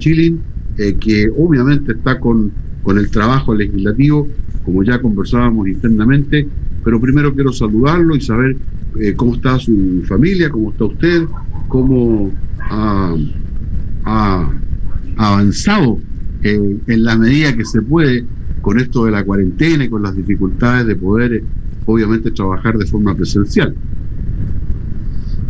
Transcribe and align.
Chilin, 0.00 0.44
eh, 0.76 0.96
que 0.98 1.28
obviamente 1.36 1.92
está 1.92 2.18
con, 2.18 2.52
con 2.82 2.98
el 2.98 3.08
trabajo 3.10 3.54
legislativo, 3.54 4.28
como 4.62 4.82
ya 4.82 5.00
conversábamos 5.00 5.68
internamente, 5.68 6.48
pero 6.82 7.00
primero 7.00 7.32
quiero 7.34 7.52
saludarlo 7.52 8.16
y 8.16 8.20
saber 8.20 8.56
eh, 9.00 9.14
cómo 9.14 9.34
está 9.34 9.58
su 9.58 10.02
familia, 10.08 10.50
cómo 10.50 10.72
está 10.72 10.84
usted, 10.86 11.24
cómo 11.68 12.34
ha, 12.70 13.14
avanzado 15.16 16.00
en 16.42 17.04
la 17.04 17.16
medida 17.16 17.54
que 17.54 17.64
se 17.64 17.82
puede 17.82 18.26
con 18.60 18.78
esto 18.78 19.04
de 19.04 19.10
la 19.10 19.24
cuarentena 19.24 19.84
y 19.84 19.88
con 19.88 20.02
las 20.02 20.16
dificultades 20.16 20.86
de 20.86 20.96
poder, 20.96 21.44
obviamente, 21.84 22.30
trabajar 22.30 22.76
de 22.76 22.86
forma 22.86 23.14
presencial. 23.14 23.76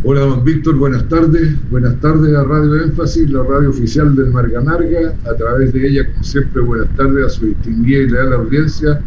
Hola, 0.03 0.21
don 0.21 0.43
Víctor, 0.43 0.77
buenas 0.77 1.07
tardes. 1.09 1.69
Buenas 1.69 1.99
tardes 1.99 2.35
a 2.35 2.43
Radio 2.43 2.83
Énfasis, 2.83 3.29
la 3.29 3.43
radio 3.43 3.69
oficial 3.69 4.15
del 4.15 4.31
Marga 4.31 4.61
Marga. 4.61 5.13
A 5.25 5.35
través 5.35 5.73
de 5.73 5.87
ella, 5.87 6.11
como 6.11 6.23
siempre, 6.23 6.61
buenas 6.63 6.89
tardes 6.95 7.25
a 7.25 7.29
su 7.29 7.45
distinguida 7.45 7.99
y 7.99 8.09
leal 8.09 8.33
audiencia. 8.33 8.99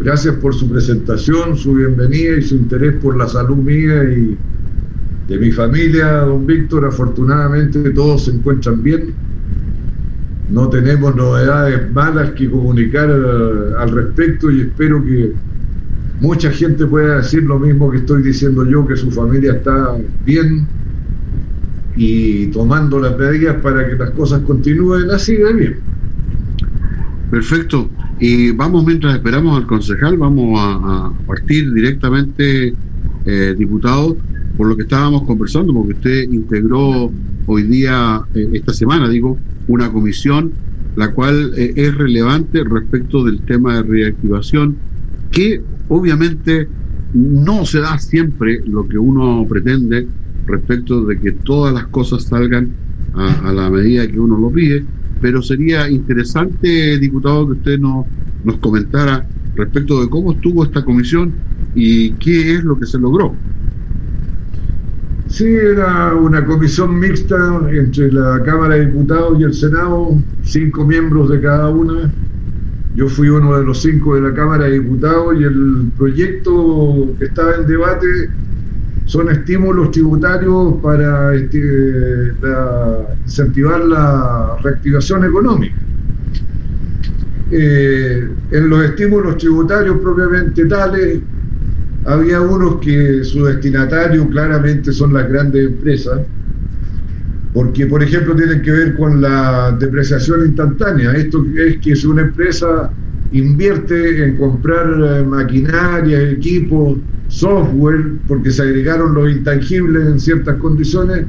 Gracias 0.00 0.34
por 0.36 0.54
su 0.54 0.68
presentación, 0.68 1.56
su 1.56 1.74
bienvenida 1.74 2.36
y 2.36 2.42
su 2.42 2.56
interés 2.56 3.00
por 3.00 3.16
la 3.16 3.28
salud 3.28 3.58
mía 3.58 4.02
y 4.04 4.36
de 5.28 5.38
mi 5.38 5.52
familia, 5.52 6.22
don 6.22 6.46
Víctor. 6.46 6.84
Afortunadamente 6.84 7.90
todos 7.90 8.24
se 8.24 8.32
encuentran 8.32 8.82
bien 8.82 9.14
no 10.52 10.68
tenemos 10.68 11.16
novedades 11.16 11.90
malas 11.92 12.32
que 12.32 12.50
comunicar 12.50 13.08
eh, 13.08 13.72
al 13.78 13.90
respecto 13.90 14.50
y 14.50 14.62
espero 14.62 15.02
que 15.02 15.32
mucha 16.20 16.50
gente 16.50 16.86
pueda 16.86 17.16
decir 17.16 17.42
lo 17.42 17.58
mismo 17.58 17.90
que 17.90 17.98
estoy 17.98 18.22
diciendo 18.22 18.64
yo, 18.68 18.86
que 18.86 18.96
su 18.96 19.10
familia 19.10 19.54
está 19.54 19.96
bien 20.24 20.66
y 21.96 22.46
tomando 22.48 23.00
las 23.00 23.18
medidas 23.18 23.56
para 23.62 23.88
que 23.88 23.96
las 23.96 24.10
cosas 24.10 24.40
continúen 24.42 25.10
así 25.10 25.36
de 25.36 25.52
bien. 25.52 25.76
Perfecto. 27.30 27.88
Y 28.20 28.52
vamos, 28.52 28.84
mientras 28.84 29.14
esperamos 29.14 29.58
al 29.58 29.66
concejal, 29.66 30.16
vamos 30.16 30.58
a, 30.60 31.12
partir 31.26 31.72
directamente, 31.72 32.74
eh, 33.24 33.54
diputado, 33.58 34.16
por 34.56 34.68
lo 34.68 34.76
que 34.76 34.82
estábamos 34.82 35.24
conversando, 35.24 35.72
porque 35.72 35.94
usted 35.94 36.22
integró 36.30 37.10
hoy 37.46 37.62
día, 37.64 38.22
eh, 38.34 38.48
esta 38.52 38.72
semana, 38.72 39.08
digo, 39.08 39.38
una 39.66 39.90
comisión 39.90 40.52
la 40.94 41.12
cual 41.12 41.52
eh, 41.56 41.72
es 41.74 41.94
relevante 41.94 42.62
respecto 42.64 43.24
del 43.24 43.40
tema 43.42 43.76
de 43.76 43.82
reactivación, 43.82 44.76
que 45.30 45.62
obviamente 45.88 46.70
no 47.12 47.66
se 47.66 47.80
da 47.80 47.98
siempre 47.98 48.62
lo 48.66 48.86
que 48.88 48.98
uno 48.98 49.46
pretende 49.48 50.08
respecto 50.46 51.04
de 51.04 51.20
que 51.20 51.32
todas 51.32 51.74
las 51.74 51.88
cosas 51.88 52.24
salgan 52.26 52.76
a, 53.12 53.52
la 53.52 53.70
medida 53.70 54.08
que 54.08 54.18
uno 54.18 54.38
lo 54.38 54.50
pide, 54.50 54.86
pero 55.20 55.42
sería 55.42 55.88
interesante, 55.90 56.98
diputado, 56.98 57.46
que 57.46 57.52
usted 57.54 57.78
nos, 57.78 58.06
nos 58.42 58.58
comentara 58.58 59.28
respecto 59.54 60.00
de 60.00 60.08
cómo 60.08 60.32
estuvo 60.32 60.64
esta 60.64 60.84
comisión 60.84 61.42
y 61.74 62.16
qué 62.16 62.54
es 62.54 62.64
lo 62.64 62.78
que 62.78 62.86
se 62.86 62.98
logró. 62.98 63.38
Sí, 65.26 65.46
era 65.46 66.14
una 66.14 66.44
comisión 66.44 66.98
mixta 66.98 67.62
entre 67.70 68.12
la 68.12 68.42
Cámara 68.44 68.74
de 68.74 68.86
Diputados 68.86 69.40
y 69.40 69.44
el 69.44 69.54
Senado, 69.54 70.22
cinco 70.42 70.86
miembros 70.86 71.30
de 71.30 71.40
cada 71.40 71.70
una. 71.70 72.14
Yo 72.94 73.08
fui 73.08 73.28
uno 73.28 73.58
de 73.58 73.64
los 73.64 73.80
cinco 73.80 74.14
de 74.14 74.20
la 74.20 74.34
Cámara 74.34 74.64
de 74.64 74.80
Diputados 74.80 75.34
y 75.40 75.44
el 75.44 75.90
proyecto 75.96 77.14
que 77.18 77.24
estaba 77.24 77.54
en 77.56 77.66
debate 77.66 78.06
son 79.06 79.30
estímulos 79.30 79.90
tributarios 79.90 80.74
para, 80.82 81.34
este, 81.34 82.34
incentivar 83.24 83.84
la 83.84 84.56
reactivación 84.62 85.24
económica. 85.24 85.74
Eh, 87.50 88.28
en 88.50 88.68
los 88.70 88.84
estímulos 88.84 89.36
tributarios 89.36 89.98
propiamente 89.98 90.64
tales, 90.66 91.20
había 92.04 92.40
unos 92.40 92.76
que 92.80 93.22
su 93.24 93.44
destinatario 93.44 94.28
claramente 94.28 94.92
son 94.92 95.12
las 95.12 95.28
grandes 95.28 95.66
empresas, 95.66 96.20
porque 97.52 97.86
por 97.86 98.02
ejemplo 98.02 98.34
tienen 98.34 98.62
que 98.62 98.70
ver 98.70 98.94
con 98.96 99.20
la 99.20 99.76
depreciación 99.78 100.46
instantánea. 100.46 101.12
Esto 101.12 101.44
es 101.56 101.78
que 101.78 101.94
si 101.94 102.06
una 102.06 102.22
empresa 102.22 102.90
invierte 103.32 104.24
en 104.24 104.36
comprar 104.36 104.86
eh, 104.88 105.24
maquinaria, 105.24 106.30
equipos, 106.30 106.98
software, 107.28 108.12
porque 108.26 108.50
se 108.50 108.62
agregaron 108.62 109.14
los 109.14 109.30
intangibles 109.30 110.06
en 110.06 110.20
ciertas 110.20 110.56
condiciones, 110.56 111.26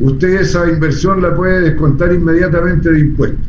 usted 0.00 0.40
esa 0.40 0.68
inversión 0.68 1.22
la 1.22 1.34
puede 1.34 1.60
descontar 1.70 2.12
inmediatamente 2.12 2.90
de 2.90 3.00
impuestos. 3.00 3.46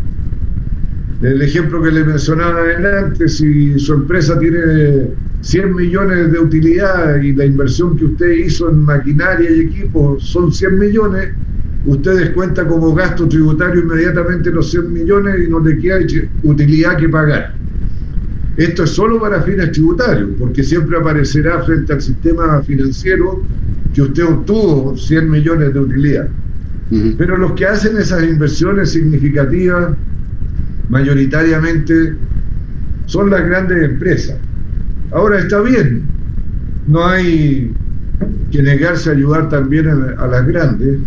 El 1.21 1.41
ejemplo 1.41 1.81
que 1.83 1.91
le 1.91 2.03
mencionaba 2.03 2.61
adelante, 2.61 3.27
si 3.29 3.79
su 3.79 3.93
empresa 3.93 4.39
tiene 4.39 5.07
100 5.41 5.75
millones 5.75 6.31
de 6.31 6.39
utilidad 6.39 7.21
y 7.21 7.33
la 7.33 7.45
inversión 7.45 7.95
que 7.95 8.05
usted 8.05 8.31
hizo 8.31 8.69
en 8.69 8.83
maquinaria 8.83 9.49
y 9.51 9.59
equipos 9.61 10.23
son 10.23 10.51
100 10.51 10.79
millones, 10.79 11.29
usted 11.85 12.17
descuenta 12.17 12.67
como 12.67 12.93
gasto 12.93 13.27
tributario 13.27 13.81
inmediatamente 13.81 14.51
los 14.51 14.69
100 14.71 14.93
millones 14.93 15.35
y 15.45 15.49
no 15.49 15.59
le 15.59 15.77
queda 15.77 15.99
utilidad 16.43 16.97
que 16.97 17.09
pagar. 17.09 17.53
Esto 18.57 18.83
es 18.83 18.91
solo 18.91 19.19
para 19.19 19.41
fines 19.41 19.71
tributarios, 19.71 20.29
porque 20.37 20.63
siempre 20.63 20.97
aparecerá 20.97 21.63
frente 21.63 21.93
al 21.93 22.01
sistema 22.01 22.61
financiero 22.63 23.41
que 23.93 24.01
usted 24.01 24.23
obtuvo 24.23 24.95
100 24.97 25.29
millones 25.29 25.73
de 25.73 25.79
utilidad. 25.79 26.27
Pero 27.17 27.37
los 27.37 27.53
que 27.53 27.65
hacen 27.65 27.97
esas 27.97 28.21
inversiones 28.23 28.91
significativas 28.91 29.95
mayoritariamente 30.89 32.15
son 33.05 33.29
las 33.29 33.45
grandes 33.45 33.81
empresas. 33.83 34.35
Ahora 35.11 35.39
está 35.39 35.61
bien, 35.61 36.03
no 36.87 37.05
hay 37.07 37.71
que 38.51 38.61
negarse 38.61 39.09
a 39.09 39.13
ayudar 39.13 39.49
también 39.49 39.87
a, 39.87 40.27
las 40.27 40.45
grandes. 40.45 40.99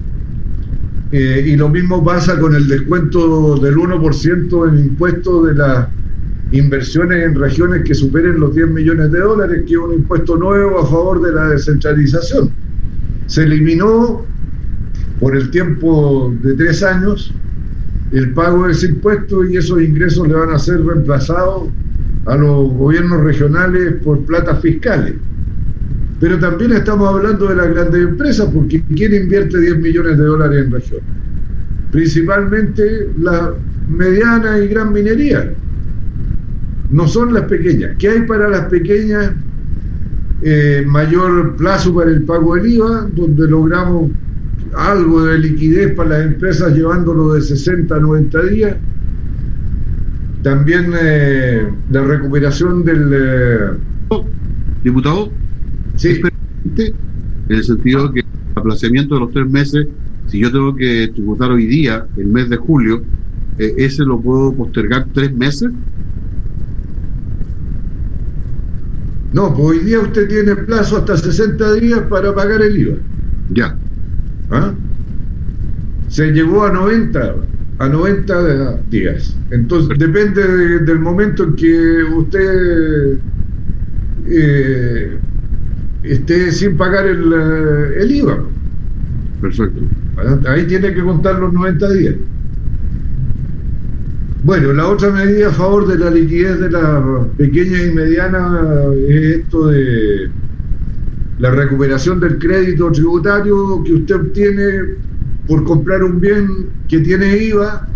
Eh, 1.17 1.45
y 1.47 1.57
lo 1.57 1.69
mismo 1.69 2.05
pasa 2.05 2.37
con 2.41 2.57
el 2.57 2.67
descuento 2.67 3.57
del 3.59 3.77
1% 3.77 4.69
en 4.69 4.79
impuestos 4.81 5.47
de 5.47 5.55
las 5.55 5.87
inversiones 6.51 7.23
en 7.23 7.37
regiones 7.37 7.85
que 7.85 7.95
superen 7.95 8.41
los 8.41 8.53
10 8.53 8.71
millones 8.71 9.13
de 9.13 9.21
dólares, 9.21 9.63
que 9.65 9.75
es 9.75 9.79
un 9.79 9.95
impuesto 9.95 10.37
nuevo 10.37 10.81
a 10.81 10.85
favor 10.85 11.23
de 11.23 11.31
la 11.31 11.51
descentralización. 11.51 12.51
Se 13.29 13.45
eliminó 13.45 14.27
por 15.21 15.37
el 15.37 15.53
tiempo 15.53 16.35
de 16.43 16.55
tres 16.55 16.83
años 16.83 17.33
el 18.11 18.35
pago 18.35 18.67
de 18.67 18.73
ese 18.73 18.89
impuesto 18.89 19.45
y 19.45 19.57
esos 19.57 19.81
ingresos 19.83 20.27
le 20.27 20.35
van 20.35 20.51
a 20.51 20.59
ser 20.59 20.85
reemplazados 20.85 21.69
a 22.27 22.35
los 22.35 22.73
gobiernos 22.73 23.23
regionales 23.23 24.03
por 24.03 24.19
platas 24.27 24.61
fiscales. 24.61 25.15
Pero 26.21 26.39
también 26.39 26.73
estamos 26.73 27.09
hablando 27.09 27.49
de 27.49 27.57
las 27.57 27.69
grandes 27.71 28.03
empresas, 28.03 28.49
porque 28.53 28.83
¿quién 28.95 29.15
invierte 29.15 29.61
10 29.61 29.79
millones 29.79 30.19
de 30.19 30.25
dólares 30.25 30.65
en 30.65 30.71
regiones? 30.71 31.05
Principalmente 31.91 33.09
la 33.21 33.53
mediana 33.89 34.59
y 34.59 34.69
gran 34.69 34.93
minería. 34.93 35.53
No 36.91 37.09
son 37.09 37.35
las 37.35 37.45
pequeñas. 37.45 37.97
¿Qué 37.99 38.09
hay 38.09 38.21
para 38.23 38.49
las 38.49 38.67
pequeñas? 38.67 39.33
Eh, 40.43 40.85
mayor 40.87 41.57
plazo 41.57 41.95
para 41.95 42.11
el 42.11 42.23
pago 42.25 42.55
del 42.55 42.67
IVA, 42.67 43.09
donde 43.15 43.49
logramos 43.49 44.11
algo 44.77 45.25
de 45.25 45.39
liquidez 45.39 45.95
para 45.95 46.11
las 46.11 46.27
empresas 46.27 46.75
llevándolo 46.75 47.33
de 47.33 47.43
60 47.43 47.95
a 47.95 47.99
90 47.99 48.43
días. 48.43 48.77
También 50.43 50.93
eh, 51.01 51.67
la 51.91 52.03
recuperación 52.03 52.85
del... 52.85 53.11
Eh, 53.13 53.71
Diputado, 54.83 55.33
sí. 55.97 56.21
en 56.77 56.95
el 57.49 57.65
sentido 57.65 58.13
que 58.13 58.21
el 58.21 58.27
aplazamiento 58.55 59.15
de 59.15 59.21
los 59.21 59.33
tres 59.33 59.51
meses, 59.51 59.87
si 60.27 60.41
yo 60.41 60.51
tengo 60.51 60.75
que 60.75 61.09
tributar 61.15 61.51
hoy 61.51 61.67
día, 61.67 62.07
el 62.17 62.27
mes 62.27 62.49
de 62.49 62.57
julio, 62.57 63.05
eh, 63.59 63.75
¿ese 63.79 64.05
lo 64.05 64.21
puedo 64.21 64.55
postergar 64.55 65.07
tres 65.13 65.35
meses? 65.37 65.71
No, 69.33 69.53
pues 69.53 69.67
hoy 69.67 69.79
día 69.81 70.01
usted 70.01 70.29
tiene 70.29 70.55
plazo 70.55 70.99
hasta 70.99 71.17
60 71.17 71.75
días 71.75 72.01
para 72.09 72.33
pagar 72.35 72.63
el 72.63 72.79
IVA. 72.79 72.97
Ya. 73.51 73.77
¿Ah? 74.51 74.73
Se 76.09 76.31
llevó 76.31 76.65
a 76.65 76.73
90, 76.73 77.35
a 77.79 77.89
90 77.89 78.77
días. 78.91 79.37
Entonces, 79.51 79.99
depende 79.99 80.79
del 80.81 81.01
momento 81.01 81.43
en 81.43 81.57
que 81.57 82.05
usted 82.17 83.19
eh, 84.29 85.19
esté 86.05 86.53
sin 86.53 86.77
pagar 86.77 87.07
el, 87.07 87.33
eh, 87.33 88.03
el 88.03 88.13
IVA. 88.13 88.39
Perfecto. 89.41 89.81
Ahí 90.49 90.67
tiene 90.67 90.95
que 90.95 91.03
contar 91.03 91.39
los 91.39 91.53
90 91.53 91.93
días. 91.93 92.15
Bueno, 94.45 94.73
la 94.75 94.89
otra 94.89 95.11
medida 95.11 95.49
a 95.49 95.53
favor 95.53 95.87
de 95.87 95.99
la 95.99 96.11
liquidez 96.11 96.61
de 96.61 96.71
la 96.71 97.27
pequeña 97.39 97.83
y 97.83 97.91
mediana 97.93 98.91
es 99.09 99.39
esto 99.39 99.69
de 99.69 100.31
la 101.39 101.51
recuperación 101.51 102.21
del 102.21 102.39
crédito 102.39 102.93
tributario 102.93 103.83
que 103.85 103.95
usted 103.95 104.17
obtiene 104.17 104.97
por 105.49 105.65
comprar 105.65 106.05
un 106.05 106.21
bien 106.21 106.67
que 106.89 107.01
tiene 107.01 107.37
IVA, 107.39 107.89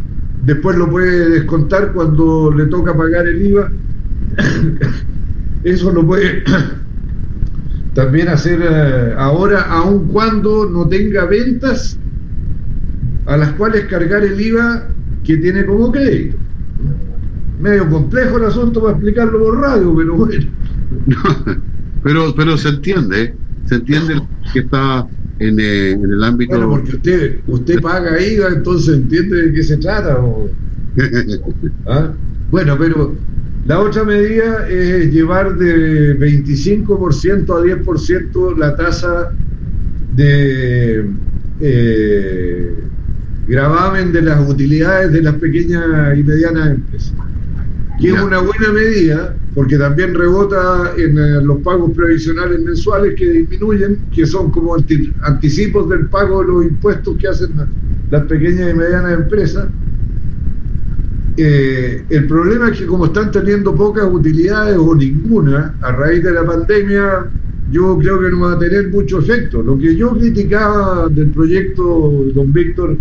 después 0.45 0.77
lo 0.77 0.91
puede 0.91 1.31
descontar 1.31 1.93
cuando 1.93 2.53
le 2.55 2.67
toca 2.67 2.97
pagar 2.97 3.27
el 3.27 3.47
IVA. 3.47 3.71
Eso 5.65 5.93
lo 5.93 6.07
puede 6.07 6.45
también 7.99 8.29
hacer 8.29 8.61
eh, 8.63 9.15
ahora, 9.19 9.63
aun 9.63 10.07
cuando 10.07 10.71
no 10.71 10.87
tenga 10.87 11.25
ventas 11.25 11.99
a 13.27 13.37
las 13.37 13.51
cuales 13.55 13.87
cargar 13.87 14.23
el 14.23 14.41
IVA 14.41 14.87
que 15.25 15.37
tiene 15.39 15.67
como 15.67 15.91
crédito. 15.91 16.37
Medio 17.61 17.91
complejo 17.91 18.39
el 18.39 18.45
asunto 18.45 18.81
para 18.81 18.93
explicarlo 18.93 19.41
por 19.41 19.61
radio, 19.61 19.97
pero 19.97 20.15
bueno. 20.15 20.47
pero, 22.05 22.33
pero 22.37 22.57
se 22.57 22.69
entiende, 22.69 23.35
se 23.65 23.75
entiende 23.75 24.23
que 24.53 24.61
está 24.61 25.05
en, 25.41 25.59
eh, 25.59 25.91
en, 25.91 26.05
el 26.05 26.23
ámbito. 26.23 26.53
Bueno, 26.53 26.71
porque 26.71 26.95
usted, 26.95 27.41
usted 27.49 27.81
paga 27.83 28.23
IVA, 28.23 28.51
entonces 28.51 28.95
entiende 28.95 29.43
de 29.43 29.53
qué 29.55 29.63
se 29.65 29.77
trata. 29.77 30.21
¿Ah? 31.89 32.13
Bueno, 32.53 32.77
pero 32.79 33.17
la 33.69 33.81
otra 33.81 34.03
medida 34.03 34.67
es 34.67 35.13
llevar 35.13 35.55
de 35.59 36.19
25% 36.19 37.51
a 37.51 37.63
10% 37.63 38.57
la 38.57 38.75
tasa 38.75 39.31
de 40.17 41.05
eh, 41.61 42.75
gravamen 43.47 44.11
de 44.11 44.23
las 44.23 44.49
utilidades 44.49 45.13
de 45.13 45.21
las 45.21 45.35
pequeñas 45.35 45.85
y 46.17 46.23
medianas 46.23 46.77
empresas. 46.77 47.13
Que 48.01 48.09
es 48.09 48.23
una 48.23 48.39
buena 48.39 48.73
medida, 48.73 49.37
porque 49.55 49.77
también 49.77 50.15
rebota 50.15 50.95
en 50.97 51.19
eh, 51.19 51.43
los 51.43 51.59
pagos 51.59 51.91
previsionales 51.95 52.61
mensuales 52.63 53.17
que 53.17 53.31
disminuyen, 53.31 53.99
que 54.15 54.25
son 54.25 54.51
como 54.51 54.77
anticipos 55.25 55.91
del 55.91 56.07
pago 56.07 56.41
de 56.41 56.49
los 56.49 56.65
impuestos 56.65 57.19
que 57.19 57.29
hacen 57.29 57.51
las 58.11 58.25
pequeñas 58.25 58.71
y 58.71 58.75
medianas 58.75 59.13
empresas 59.13 59.69
eh, 61.41 62.05
el 62.11 62.27
problema 62.27 62.69
es 62.69 62.81
que 62.81 62.87
como 62.87 63.07
están 63.07 63.31
teniendo 63.31 63.73
pocas 63.73 64.09
utilidades 64.11 64.77
o 64.77 64.93
ninguna 64.93 65.73
a 65.83 65.93
raíz 65.93 66.25
de 66.25 66.33
la 66.33 66.45
pandemia, 66.45 67.27
yo 67.71 67.97
creo 67.97 68.21
que 68.21 68.31
no 68.31 68.41
va 68.41 68.55
a 68.55 68.59
tener 68.59 68.89
mucho 68.89 69.21
efecto. 69.21 69.63
Lo 69.63 69.79
que 69.79 69.95
yo 69.95 70.11
criticaba 70.19 71.09
del 71.09 71.29
proyecto, 71.29 72.25
don 72.35 72.53
Víctor, 72.53 72.97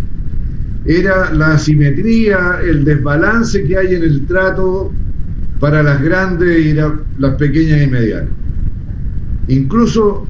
era 0.86 1.34
la 1.34 1.54
asimetría, 1.54 2.60
el 2.64 2.86
desbalance 2.86 3.64
que 3.64 3.76
hay 3.76 3.96
en 3.96 4.04
el 4.04 4.28
trato 4.28 4.92
para 5.60 5.82
las 5.82 6.00
grandes 6.04 6.64
y 6.64 6.74
las 6.74 7.36
pequeñas 7.40 7.82
y 7.82 7.88
medianas. 7.88 8.30
Incluso 9.48 10.28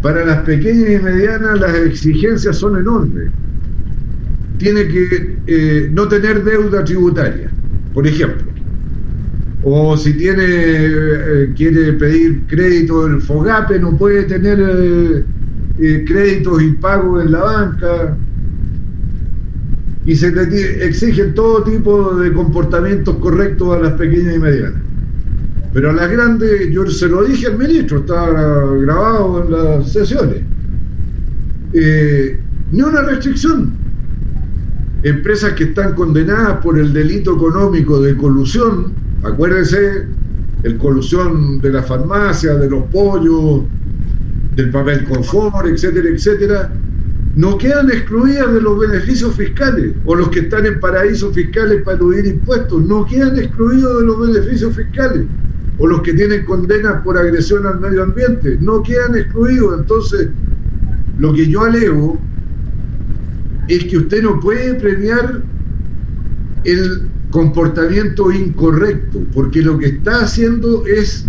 para 0.00 0.24
las 0.24 0.38
pequeñas 0.44 0.90
y 0.90 1.04
medianas 1.04 1.60
las 1.60 1.74
exigencias 1.74 2.56
son 2.56 2.78
enormes 2.78 3.30
tiene 4.58 4.88
que 4.88 5.36
eh, 5.46 5.90
no 5.92 6.08
tener 6.08 6.44
deuda 6.44 6.84
tributaria, 6.84 7.50
por 7.94 8.06
ejemplo. 8.06 8.52
O 9.64 9.96
si 9.96 10.12
tiene 10.14 10.44
eh, 10.46 11.52
quiere 11.56 11.92
pedir 11.94 12.42
crédito 12.46 13.06
del 13.06 13.20
FOGAPE, 13.20 13.78
no 13.78 13.96
puede 13.96 14.24
tener 14.24 14.58
eh, 15.78 16.04
créditos 16.06 16.62
impagos 16.62 17.24
en 17.24 17.32
la 17.32 17.40
banca. 17.40 18.16
Y 20.04 20.16
se 20.16 20.28
exigen 20.84 21.32
todo 21.34 21.62
tipo 21.62 22.16
de 22.16 22.32
comportamientos 22.32 23.16
correctos 23.18 23.76
a 23.76 23.80
las 23.80 23.92
pequeñas 23.92 24.34
y 24.34 24.38
medianas. 24.38 24.82
Pero 25.72 25.90
a 25.90 25.92
las 25.92 26.10
grandes, 26.10 26.70
yo 26.70 26.84
se 26.86 27.08
lo 27.08 27.22
dije 27.22 27.46
al 27.46 27.56
ministro, 27.56 27.98
está 27.98 28.26
grabado 28.80 29.44
en 29.44 29.52
las 29.52 29.92
sesiones. 29.92 30.42
ni 31.72 32.82
una 32.82 33.02
restricción 33.02 33.81
empresas 35.02 35.54
que 35.54 35.64
están 35.64 35.94
condenadas 35.94 36.58
por 36.62 36.78
el 36.78 36.92
delito 36.92 37.34
económico 37.34 38.00
de 38.00 38.16
colusión, 38.16 38.92
acuérdense, 39.22 40.06
el 40.62 40.76
colusión 40.78 41.60
de 41.60 41.70
la 41.70 41.82
farmacia, 41.82 42.54
de 42.54 42.70
los 42.70 42.84
pollos, 42.84 43.62
del 44.54 44.70
papel 44.70 45.04
confort, 45.04 45.66
etcétera, 45.66 46.08
etcétera, 46.08 46.72
no 47.34 47.56
quedan 47.58 47.90
excluidas 47.90 48.52
de 48.52 48.60
los 48.60 48.78
beneficios 48.78 49.34
fiscales, 49.34 49.92
o 50.04 50.14
los 50.14 50.28
que 50.28 50.40
están 50.40 50.66
en 50.66 50.78
paraísos 50.78 51.34
fiscales 51.34 51.82
para 51.82 51.96
eludir 51.96 52.26
impuestos, 52.26 52.82
no 52.84 53.04
quedan 53.06 53.38
excluidos 53.38 54.00
de 54.00 54.06
los 54.06 54.20
beneficios 54.20 54.76
fiscales, 54.76 55.24
o 55.78 55.86
los 55.86 56.02
que 56.02 56.12
tienen 56.12 56.44
condenas 56.44 57.02
por 57.02 57.16
agresión 57.16 57.66
al 57.66 57.80
medio 57.80 58.02
ambiente, 58.04 58.58
no 58.60 58.82
quedan 58.82 59.16
excluidos. 59.16 59.80
Entonces, 59.80 60.28
lo 61.18 61.32
que 61.32 61.48
yo 61.48 61.62
alego 61.62 62.20
es 63.76 63.84
que 63.84 63.96
usted 63.96 64.22
no 64.22 64.38
puede 64.38 64.74
premiar 64.74 65.42
el 66.64 67.08
comportamiento 67.30 68.30
incorrecto, 68.30 69.24
porque 69.32 69.62
lo 69.62 69.78
que 69.78 69.86
está 69.86 70.20
haciendo 70.20 70.84
es 70.86 71.26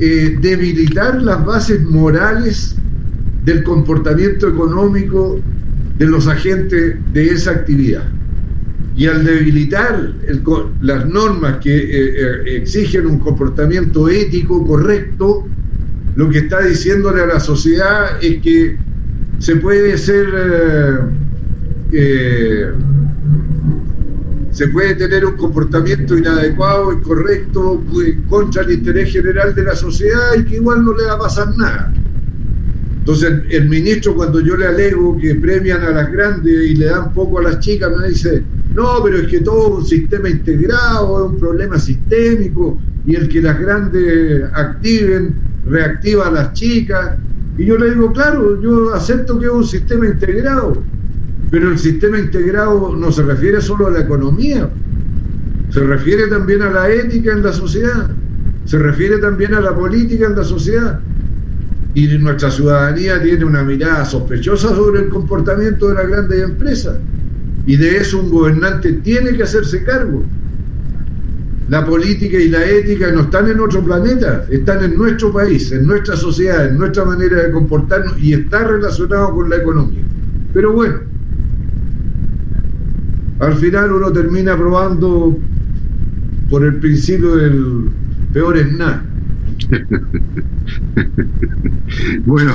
eh, 0.00 0.36
debilitar 0.40 1.22
las 1.22 1.44
bases 1.44 1.80
morales 1.84 2.74
del 3.44 3.62
comportamiento 3.62 4.48
económico 4.48 5.40
de 5.96 6.06
los 6.06 6.26
agentes 6.26 6.96
de 7.12 7.26
esa 7.26 7.52
actividad. 7.52 8.02
Y 8.96 9.06
al 9.06 9.24
debilitar 9.24 10.12
las 10.80 11.06
normas 11.06 11.58
que 11.58 11.76
eh, 11.76 11.86
eh, 11.86 12.56
exigen 12.56 13.06
un 13.06 13.20
comportamiento 13.20 14.08
ético 14.08 14.66
correcto, 14.66 15.46
lo 16.16 16.28
que 16.28 16.38
está 16.38 16.62
diciéndole 16.62 17.22
a 17.22 17.26
la 17.26 17.40
sociedad 17.40 18.18
es 18.20 18.40
que 18.42 18.76
se 19.38 19.56
puede 19.56 19.96
ser 19.98 20.26
se 24.50 24.68
puede 24.68 24.94
tener 24.94 25.24
un 25.24 25.36
comportamiento 25.36 26.16
inadecuado, 26.16 26.92
incorrecto, 26.92 27.82
contra 28.28 28.62
el 28.62 28.72
interés 28.72 29.12
general 29.12 29.54
de 29.54 29.64
la 29.64 29.74
sociedad 29.74 30.34
y 30.38 30.44
que 30.44 30.56
igual 30.56 30.84
no 30.84 30.96
le 30.96 31.04
va 31.04 31.14
a 31.14 31.18
pasar 31.18 31.56
nada. 31.56 31.92
Entonces 32.98 33.42
el 33.50 33.68
ministro 33.68 34.14
cuando 34.14 34.40
yo 34.40 34.56
le 34.56 34.66
alego 34.66 35.18
que 35.18 35.34
premian 35.34 35.82
a 35.82 35.90
las 35.90 36.10
grandes 36.10 36.70
y 36.70 36.76
le 36.76 36.86
dan 36.86 37.12
poco 37.12 37.38
a 37.38 37.42
las 37.42 37.58
chicas, 37.58 37.90
me 38.00 38.08
dice, 38.08 38.42
no, 38.74 39.02
pero 39.04 39.18
es 39.18 39.26
que 39.26 39.40
todo 39.40 39.66
es 39.66 39.74
un 39.74 39.86
sistema 39.86 40.28
integrado, 40.30 41.26
es 41.26 41.32
un 41.32 41.38
problema 41.38 41.78
sistémico 41.78 42.78
y 43.06 43.14
el 43.16 43.28
que 43.28 43.42
las 43.42 43.60
grandes 43.60 44.44
activen 44.54 45.34
reactiva 45.66 46.28
a 46.28 46.30
las 46.30 46.52
chicas. 46.54 47.12
Y 47.58 47.66
yo 47.66 47.76
le 47.76 47.90
digo, 47.90 48.12
claro, 48.12 48.60
yo 48.62 48.94
acepto 48.94 49.38
que 49.38 49.46
es 49.46 49.52
un 49.52 49.64
sistema 49.64 50.06
integrado, 50.06 50.82
pero 51.54 51.70
el 51.70 51.78
sistema 51.78 52.18
integrado 52.18 52.96
no 52.96 53.12
se 53.12 53.22
refiere 53.22 53.60
solo 53.60 53.86
a 53.86 53.90
la 53.92 54.00
economía, 54.00 54.68
se 55.70 55.84
refiere 55.84 56.26
también 56.26 56.62
a 56.62 56.70
la 56.70 56.90
ética 56.90 57.30
en 57.30 57.44
la 57.44 57.52
sociedad, 57.52 58.10
se 58.64 58.76
refiere 58.76 59.18
también 59.18 59.54
a 59.54 59.60
la 59.60 59.72
política 59.72 60.26
en 60.26 60.34
la 60.34 60.42
sociedad. 60.42 60.98
Y 61.94 62.08
nuestra 62.18 62.50
ciudadanía 62.50 63.22
tiene 63.22 63.44
una 63.44 63.62
mirada 63.62 64.04
sospechosa 64.04 64.70
sobre 64.70 65.02
el 65.02 65.10
comportamiento 65.10 65.90
de 65.90 65.94
las 65.94 66.08
grandes 66.08 66.42
empresas. 66.42 66.98
Y 67.66 67.76
de 67.76 67.98
eso 67.98 68.18
un 68.18 68.30
gobernante 68.30 68.92
tiene 69.04 69.36
que 69.36 69.44
hacerse 69.44 69.84
cargo. 69.84 70.24
La 71.68 71.86
política 71.86 72.36
y 72.36 72.48
la 72.48 72.64
ética 72.64 73.12
no 73.12 73.20
están 73.20 73.48
en 73.48 73.60
otro 73.60 73.80
planeta, 73.84 74.44
están 74.50 74.82
en 74.82 74.96
nuestro 74.96 75.32
país, 75.32 75.70
en 75.70 75.86
nuestra 75.86 76.16
sociedad, 76.16 76.66
en 76.66 76.78
nuestra 76.78 77.04
manera 77.04 77.44
de 77.44 77.52
comportarnos 77.52 78.20
y 78.20 78.32
está 78.32 78.66
relacionado 78.66 79.36
con 79.36 79.50
la 79.50 79.58
economía. 79.58 80.02
Pero 80.52 80.72
bueno, 80.72 81.13
al 83.44 83.56
final 83.56 83.92
uno 83.92 84.10
termina 84.12 84.56
probando 84.56 85.38
por 86.48 86.64
el 86.64 86.76
principio 86.76 87.36
del 87.36 87.90
peor 88.32 88.56
es 88.56 88.72
nada. 88.78 89.04
bueno, 92.26 92.52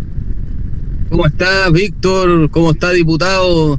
¿Cómo 1.10 1.26
está, 1.26 1.68
Víctor? 1.70 2.50
¿Cómo 2.50 2.70
está, 2.70 2.92
diputado? 2.92 3.78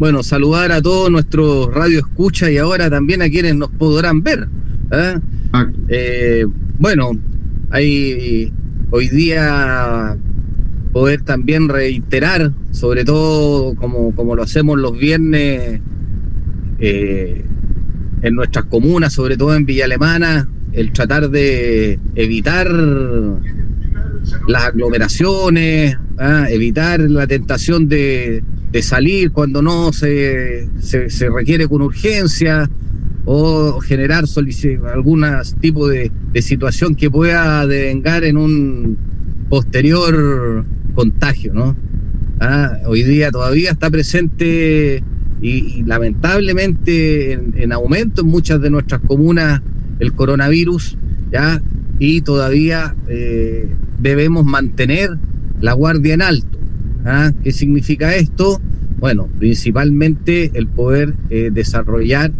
Bueno, 0.00 0.22
saludar 0.22 0.72
a 0.72 0.80
todos 0.80 1.10
nuestros 1.10 1.74
radio 1.74 1.98
escucha 1.98 2.50
y 2.50 2.56
ahora 2.56 2.88
también 2.88 3.20
a 3.20 3.28
quienes 3.28 3.54
nos 3.54 3.68
podrán 3.68 4.22
ver. 4.22 4.48
¿eh? 4.90 5.18
Eh, 5.90 6.46
bueno, 6.78 7.10
hay 7.68 8.50
hoy 8.90 9.08
día 9.08 10.16
poder 10.94 11.20
también 11.20 11.68
reiterar, 11.68 12.50
sobre 12.70 13.04
todo 13.04 13.74
como, 13.74 14.14
como 14.16 14.34
lo 14.34 14.42
hacemos 14.42 14.78
los 14.78 14.96
viernes 14.96 15.82
eh, 16.78 17.44
en 18.22 18.34
nuestras 18.34 18.64
comunas, 18.64 19.12
sobre 19.12 19.36
todo 19.36 19.54
en 19.54 19.66
Villa 19.66 19.84
Alemana, 19.84 20.48
el 20.72 20.92
tratar 20.92 21.28
de 21.28 22.00
evitar 22.14 22.68
las 24.48 24.64
aglomeraciones, 24.64 25.96
¿ah? 26.18 26.46
evitar 26.48 27.00
la 27.00 27.26
tentación 27.26 27.88
de, 27.88 28.42
salir 28.82 29.32
cuando 29.32 29.62
no 29.62 29.92
se, 29.92 30.68
se, 30.80 31.28
requiere 31.28 31.66
con 31.66 31.82
urgencia 31.82 32.70
o 33.24 33.80
generar 33.80 34.24
algún 34.92 35.26
tipo 35.60 35.88
de, 35.88 36.10
de 36.32 36.42
situación 36.42 36.94
que 36.94 37.10
pueda 37.10 37.66
devengar 37.66 38.24
en 38.24 38.36
un 38.36 38.96
posterior 39.48 40.64
contagio, 40.94 41.52
¿no? 41.52 41.76
Ah, 42.40 42.78
hoy 42.86 43.02
día 43.02 43.30
todavía 43.30 43.70
está 43.72 43.90
presente 43.90 45.02
y, 45.42 45.82
lamentablemente 45.84 47.32
en, 47.32 47.72
aumento 47.72 48.22
en 48.22 48.28
muchas 48.28 48.60
de 48.62 48.70
nuestras 48.70 49.00
comunas 49.02 49.60
el 49.98 50.14
coronavirus, 50.14 50.96
¿ya? 51.30 51.60
Y 51.98 52.22
todavía 52.22 52.94
eh, 53.08 53.68
debemos 54.00 54.44
mantener 54.44 55.10
la 55.60 55.72
guardia 55.74 56.14
en 56.14 56.22
alto. 56.22 56.58
¿ah? 57.04 57.32
¿Qué 57.42 57.52
significa 57.52 58.14
esto? 58.14 58.60
Bueno, 58.98 59.28
principalmente 59.38 60.50
el 60.54 60.66
poder 60.66 61.14
eh, 61.30 61.50
desarrollar 61.52 62.32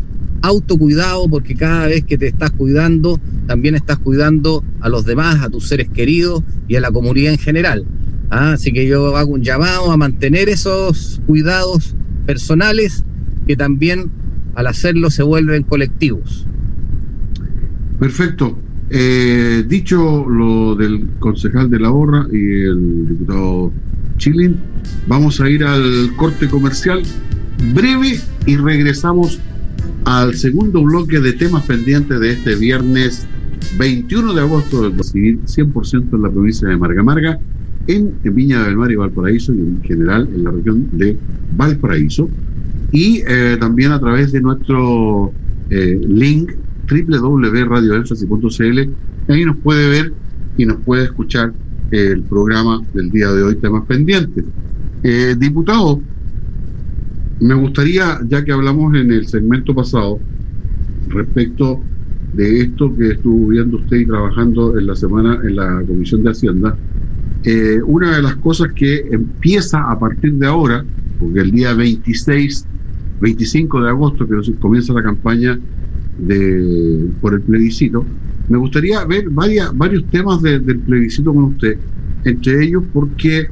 autocuidado, 0.43 1.29
porque 1.29 1.55
cada 1.55 1.87
vez 1.87 2.05
que 2.05 2.17
te 2.17 2.27
estás 2.27 2.51
cuidando, 2.51 3.21
también 3.47 3.75
estás 3.75 3.99
cuidando 3.99 4.65
a 4.81 4.89
los 4.89 5.05
demás, 5.05 5.43
a 5.43 5.51
tus 5.51 5.69
seres 5.69 5.89
queridos 5.91 6.43
y 6.67 6.77
a 6.77 6.81
la 6.81 6.91
comunidad 6.91 7.33
en 7.33 7.39
general. 7.39 7.85
¿ah? 8.31 8.53
Así 8.53 8.73
que 8.73 8.87
yo 8.87 9.17
hago 9.17 9.33
un 9.33 9.43
llamado 9.43 9.91
a 9.91 9.97
mantener 9.97 10.49
esos 10.49 11.21
cuidados 11.27 11.95
personales 12.27 13.05
que 13.47 13.57
también 13.57 14.11
al 14.55 14.67
hacerlo 14.67 15.11
se 15.11 15.23
vuelven 15.23 15.63
colectivos. 15.63 16.47
Perfecto. 17.99 18.59
Eh, 18.93 19.65
dicho 19.69 20.29
lo 20.29 20.75
del 20.75 21.07
concejal 21.21 21.71
de 21.71 21.79
la 21.79 21.91
Borra 21.91 22.27
y 22.33 22.63
el 22.65 23.09
diputado 23.09 23.73
Chilin, 24.17 24.57
vamos 25.07 25.41
a 25.41 25.49
ir 25.49 25.63
al 25.63 26.11
corte 26.17 26.49
comercial 26.49 27.03
breve 27.73 28.19
y 28.47 28.57
regresamos 28.57 29.39
al 30.05 30.35
segundo 30.35 30.83
bloque 30.83 31.21
de 31.21 31.33
temas 31.35 31.65
pendientes 31.67 32.19
de 32.19 32.33
este 32.33 32.57
viernes 32.57 33.27
21 33.79 34.35
de 34.35 34.41
agosto 34.41 34.91
del 34.91 35.05
civil 35.05 35.41
100% 35.45 36.13
en 36.13 36.23
la 36.23 36.31
provincia 36.31 36.69
de 36.69 36.77
Marga 36.77 37.03
Marga, 37.03 37.39
en 37.87 38.13
Viña 38.23 38.65
del 38.65 38.77
Mar 38.77 38.91
y 38.91 38.97
Valparaíso 38.97 39.55
y 39.55 39.59
en 39.59 39.83
general 39.83 40.29
en 40.35 40.45
la 40.45 40.51
región 40.51 40.89
de 40.93 41.17
Valparaíso. 41.57 42.29
Y 42.93 43.23
eh, 43.27 43.57
también 43.61 43.93
a 43.93 44.01
través 44.01 44.33
de 44.33 44.41
nuestro 44.41 45.33
eh, 45.71 46.01
link 46.09 46.53
www.radioenfasi.cl. 46.91 48.79
Ahí 49.29 49.45
nos 49.45 49.59
puede 49.59 49.89
ver 49.89 50.15
y 50.57 50.67
nos 50.67 50.83
puede 50.83 51.05
escuchar 51.05 51.55
el 51.91 52.25
programa 52.25 52.85
del 52.93 53.11
día 53.11 53.31
de 53.33 53.43
hoy, 53.43 53.57
temas 53.61 53.87
pendientes. 53.87 54.45
Eh, 55.03 55.35
diputado, 55.39 56.03
me 57.41 57.55
gustaría, 57.55 58.21
ya 58.27 58.45
que 58.45 58.53
hablamos 58.53 58.95
en 58.95 59.11
el 59.13 59.27
segmento 59.27 59.75
pasado, 59.75 60.23
respecto 61.07 61.87
de 62.33 62.61
esto 62.61 62.95
que 62.97 63.13
estuvo 63.13 63.49
viendo 63.49 63.79
usted 63.79 63.97
y 63.97 64.07
trabajando 64.07 64.79
en 64.79 64.87
la 64.87 64.95
semana 64.95 65.41
en 65.43 65.57
la 65.57 65.83
Comisión 65.87 66.23
de 66.23 66.31
Hacienda, 66.31 66.79
eh, 67.43 67.81
una 67.85 68.17
de 68.17 68.23
las 68.23 68.37
cosas 68.37 68.69
que 68.75 69.07
empieza 69.11 69.91
a 69.91 69.99
partir 69.99 70.35
de 70.35 70.47
ahora, 70.47 70.85
porque 71.17 71.41
el 71.41 71.51
día 71.51 71.75
26, 71.75 72.69
25 73.21 73.81
de 73.83 73.89
agosto, 73.89 74.27
que 74.29 74.59
comienza 74.59 74.93
la 74.93 75.03
campaña 75.03 75.59
de, 76.27 77.11
por 77.21 77.35
el 77.35 77.43
plebiscito, 77.43 78.07
me 78.49 78.59
gustaría 78.59 79.05
ver 79.05 79.31
varias, 79.31 79.77
varios 79.77 80.09
temas 80.11 80.43
del 80.43 80.81
plebiscito 80.81 81.33
con 81.33 81.45
usted, 81.45 81.79
entre 82.25 82.65
ellos 82.65 82.85
porque 82.93 83.49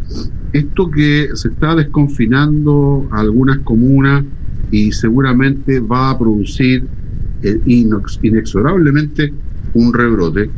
esto 0.52 0.90
que 0.90 1.28
se 1.34 1.48
está 1.48 1.74
desconfinando 1.74 3.08
algunas 3.12 3.58
comunas 3.60 4.24
y 4.70 4.92
seguramente 4.92 5.80
va 5.80 6.10
a 6.10 6.18
producir 6.18 6.88
eh, 7.40 7.60
inexorablemente 8.22 9.32
un 9.74 9.92
rebrote, 9.92 10.50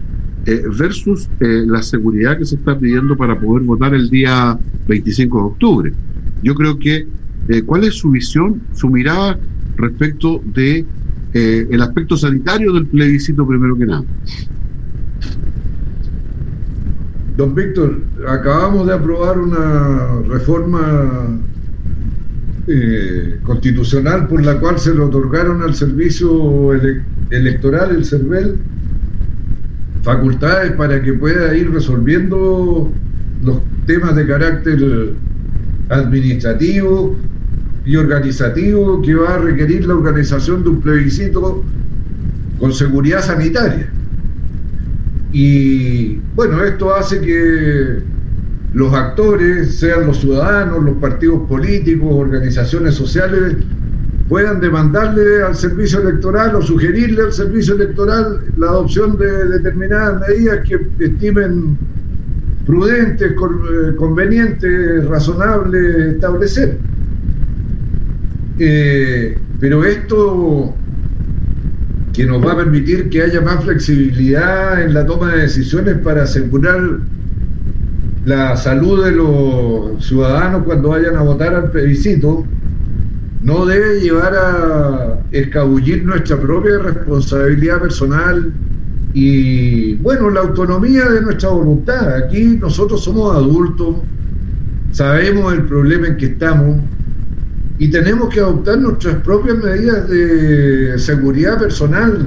eh, 0.46 0.62
versus 0.78 1.30
eh, 1.40 1.64
la 1.66 1.82
seguridad 1.82 2.38
que 2.38 2.46
se 2.46 2.56
está 2.56 2.78
pidiendo 2.78 3.16
para 3.16 3.38
poder 3.38 3.64
votar 3.64 3.94
el 3.94 4.08
día 4.08 4.58
25 4.86 5.38
de 5.38 5.44
octubre. 5.44 5.94
Yo 6.40 6.54
creo 6.54 6.78
que, 6.78 7.06
¿cuál 7.66 7.84
es 7.84 7.96
su 7.96 8.10
visión, 8.10 8.66
su 8.72 8.88
mirada 8.88 9.38
respecto 9.76 10.42
de 10.46 10.86
eh, 11.32 11.66
el 11.70 11.82
aspecto 11.82 12.16
sanitario 12.16 12.72
del 12.72 12.86
plebiscito 12.86 13.46
primero 13.46 13.76
que 13.76 13.86
nada. 13.86 14.04
Don 17.36 17.54
Víctor, 17.54 18.02
acabamos 18.28 18.86
de 18.86 18.94
aprobar 18.94 19.38
una 19.38 20.20
reforma 20.28 21.40
eh, 22.66 23.38
constitucional 23.44 24.28
por 24.28 24.44
la 24.44 24.60
cual 24.60 24.78
se 24.78 24.94
le 24.94 25.00
otorgaron 25.00 25.62
al 25.62 25.74
servicio 25.74 26.72
electoral, 27.30 27.96
el 27.96 28.04
CERVEL, 28.04 28.56
facultades 30.02 30.72
para 30.72 31.00
que 31.02 31.12
pueda 31.14 31.54
ir 31.56 31.70
resolviendo 31.70 32.92
los 33.42 33.60
temas 33.86 34.14
de 34.16 34.26
carácter 34.26 35.14
administrativo, 35.88 37.16
y 37.84 37.96
organizativo 37.96 39.00
que 39.02 39.14
va 39.14 39.34
a 39.34 39.38
requerir 39.38 39.86
la 39.86 39.94
organización 39.94 40.62
de 40.62 40.70
un 40.70 40.80
plebiscito 40.80 41.64
con 42.58 42.72
seguridad 42.72 43.22
sanitaria. 43.22 43.90
Y 45.32 46.16
bueno, 46.34 46.62
esto 46.64 46.94
hace 46.94 47.20
que 47.20 48.02
los 48.74 48.94
actores, 48.94 49.76
sean 49.76 50.06
los 50.06 50.18
ciudadanos, 50.18 50.82
los 50.84 50.96
partidos 50.98 51.48
políticos, 51.48 52.08
organizaciones 52.12 52.94
sociales, 52.94 53.56
puedan 54.28 54.60
demandarle 54.60 55.42
al 55.42 55.56
servicio 55.56 56.00
electoral 56.00 56.54
o 56.54 56.62
sugerirle 56.62 57.22
al 57.22 57.32
servicio 57.32 57.74
electoral 57.74 58.40
la 58.56 58.68
adopción 58.68 59.18
de 59.18 59.48
determinadas 59.48 60.20
medidas 60.28 60.60
que 60.68 60.78
estimen 61.04 61.76
prudentes, 62.64 63.32
eh, 63.32 63.96
convenientes, 63.96 65.04
razonables 65.06 66.14
establecer. 66.14 66.78
Eh, 68.62 69.38
pero 69.58 69.84
esto 69.86 70.74
que 72.12 72.26
nos 72.26 72.46
va 72.46 72.52
a 72.52 72.56
permitir 72.56 73.08
que 73.08 73.22
haya 73.22 73.40
más 73.40 73.64
flexibilidad 73.64 74.82
en 74.82 74.92
la 74.92 75.06
toma 75.06 75.32
de 75.34 75.42
decisiones 75.42 75.96
para 75.98 76.24
asegurar 76.24 76.98
la 78.26 78.54
salud 78.58 79.02
de 79.02 79.12
los 79.12 80.06
ciudadanos 80.06 80.64
cuando 80.64 80.90
vayan 80.90 81.16
a 81.16 81.22
votar 81.22 81.54
al 81.54 81.70
plebiscito, 81.70 82.44
no 83.42 83.64
debe 83.64 84.00
llevar 84.00 84.34
a 84.34 85.20
escabullir 85.30 86.04
nuestra 86.04 86.38
propia 86.38 86.78
responsabilidad 86.80 87.80
personal 87.80 88.52
y, 89.14 89.94
bueno, 89.94 90.28
la 90.28 90.40
autonomía 90.40 91.08
de 91.08 91.22
nuestra 91.22 91.48
voluntad. 91.48 92.16
Aquí 92.16 92.58
nosotros 92.60 93.02
somos 93.02 93.34
adultos, 93.34 93.96
sabemos 94.92 95.54
el 95.54 95.62
problema 95.62 96.08
en 96.08 96.16
que 96.18 96.26
estamos, 96.26 96.76
y 97.80 97.88
tenemos 97.88 98.28
que 98.28 98.40
adoptar 98.40 98.78
nuestras 98.78 99.16
propias 99.22 99.56
medidas 99.56 100.06
de 100.06 100.98
seguridad 100.98 101.58
personal, 101.58 102.26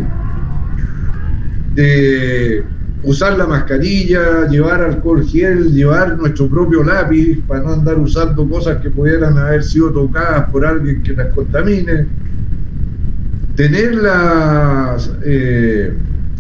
de 1.76 2.64
usar 3.04 3.38
la 3.38 3.46
mascarilla, 3.46 4.48
llevar 4.50 4.82
alcohol 4.82 5.24
gel, 5.24 5.72
llevar 5.72 6.18
nuestro 6.18 6.48
propio 6.48 6.84
lápiz 6.84 7.40
para 7.48 7.62
no 7.62 7.74
andar 7.74 8.00
usando 8.00 8.50
cosas 8.50 8.82
que 8.82 8.90
pudieran 8.90 9.38
haber 9.38 9.64
sido 9.64 9.92
tocadas 9.92 10.50
por 10.50 10.66
alguien 10.66 11.04
que 11.04 11.14
las 11.14 11.32
contamine, 11.36 12.08
tener 13.56 13.94
la 13.94 14.98
eh, 15.24 15.94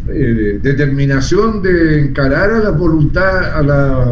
eh, 0.09 0.59
determinación 0.59 1.61
de 1.61 1.99
encarar 2.05 2.49
a 2.49 2.59
la 2.61 2.71
voluntad, 2.71 3.57
a 3.57 3.61
la 3.61 4.07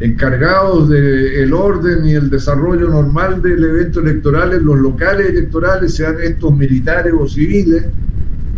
encargados 0.00 0.88
del 0.88 1.52
orden 1.52 2.06
y 2.06 2.14
el 2.14 2.30
desarrollo 2.30 2.88
normal 2.88 3.42
del 3.42 3.64
evento 3.64 4.00
electoral 4.00 4.52
en 4.52 4.64
los 4.64 4.78
locales 4.78 5.30
electorales, 5.30 5.94
sean 5.94 6.16
estos 6.22 6.54
militares 6.56 7.12
o 7.18 7.26
civiles, 7.26 7.84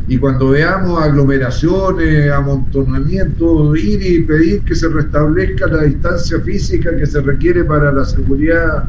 y 0.06 0.18
cuando 0.18 0.50
veamos 0.50 1.00
aglomeraciones, 1.00 2.30
amontonamientos, 2.32 3.78
ir 3.78 4.02
y 4.02 4.23
pedir 4.23 4.61
que 4.62 4.75
se 4.75 4.88
restablezca 4.88 5.68
la 5.68 5.85
distancia 5.85 6.40
física 6.40 6.97
que 6.97 7.06
se 7.06 7.20
requiere 7.20 7.64
para 7.64 7.92
la 7.92 8.04
seguridad 8.04 8.88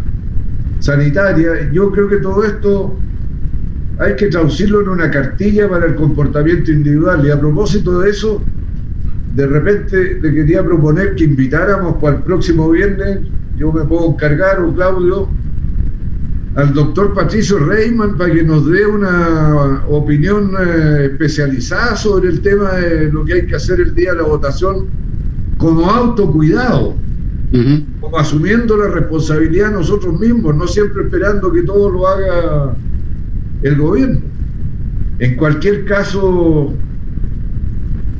sanitaria, 0.79 1.72
yo 1.72 1.91
creo 1.91 2.10
que 2.10 2.17
todo 2.17 2.43
esto 2.43 2.98
hay 4.00 4.15
que 4.15 4.27
traducirlo 4.27 4.81
en 4.81 4.89
una 4.89 5.12
cartilla 5.12 5.70
para 5.70 5.86
el 5.86 5.96
comportamiento 5.96 6.72
individual. 6.72 7.24
Y 7.24 7.29
a 7.29 7.39
propósito 7.39 8.00
de 8.00 8.10
eso, 8.10 8.41
de 9.36 9.48
repente 9.48 10.20
le 10.22 10.34
quería 10.34 10.64
proponer 10.64 11.16
que 11.16 11.24
invitáramos 11.24 11.96
para 12.02 12.18
el 12.18 12.24
próximo 12.24 12.70
viernes, 12.70 13.20
yo 13.58 13.72
me 13.72 13.84
puedo 13.86 14.10
encargar, 14.10 14.60
o 14.62 14.74
Claudio, 14.74 15.30
al 16.56 16.74
doctor 16.74 17.14
Patricio 17.14 17.60
Reiman 17.60 18.18
para 18.18 18.34
que 18.34 18.44
nos 18.44 18.70
dé 18.70 18.86
una 18.86 19.84
opinión 19.88 20.52
eh, 20.60 21.10
especializada 21.12 21.96
sobre 21.96 22.30
el 22.30 22.42
tema 22.42 22.72
de 22.74 23.12
lo 23.12 23.24
que 23.24 23.34
hay 23.34 23.48
que 23.48 23.56
hacer 23.56 23.80
el 23.80 23.96
día 23.96 24.12
de 24.12 24.18
la 24.18 24.28
votación 24.28 24.88
como 25.58 25.90
autocuidado, 25.90 26.96
como 28.00 28.18
asumiendo 28.18 28.76
la 28.78 28.88
responsabilidad 28.88 29.72
nosotros 29.72 30.20
mismos, 30.20 30.56
no 30.56 30.68
siempre 30.68 31.04
esperando 31.04 31.52
que 31.52 31.62
todo 31.62 31.92
lo 31.92 32.08
haga 32.08 32.76
el 33.62 33.76
gobierno. 33.76 34.22
En 35.20 35.36
cualquier 35.36 35.86
caso, 35.86 36.74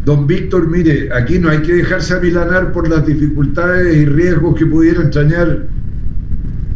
don 0.05 0.25
Víctor, 0.25 0.67
mire, 0.67 1.10
aquí 1.13 1.38
no 1.38 1.50
hay 1.50 1.60
que 1.62 1.74
dejarse 1.74 2.15
amilanar 2.15 2.72
por 2.72 2.89
las 2.89 3.05
dificultades 3.05 3.96
y 3.96 4.05
riesgos 4.05 4.55
que 4.55 4.65
pudiera 4.65 5.01
entrañar 5.01 5.67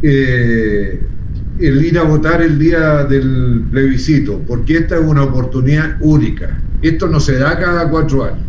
eh, 0.04 1.02
el 1.60 1.86
ir 1.86 1.98
a 1.98 2.04
votar 2.04 2.42
el 2.42 2.60
día 2.60 3.06
del 3.06 3.64
plebiscito, 3.72 4.42
porque 4.48 4.78
esta 4.78 4.98
es 4.98 5.02
una 5.02 5.24
oportunidad 5.24 5.98
única. 6.02 6.60
Esto 6.82 7.08
no 7.08 7.20
se 7.20 7.40
da 7.40 7.58
cada 7.58 7.90
cuatro 7.90 8.26
años, 8.26 8.44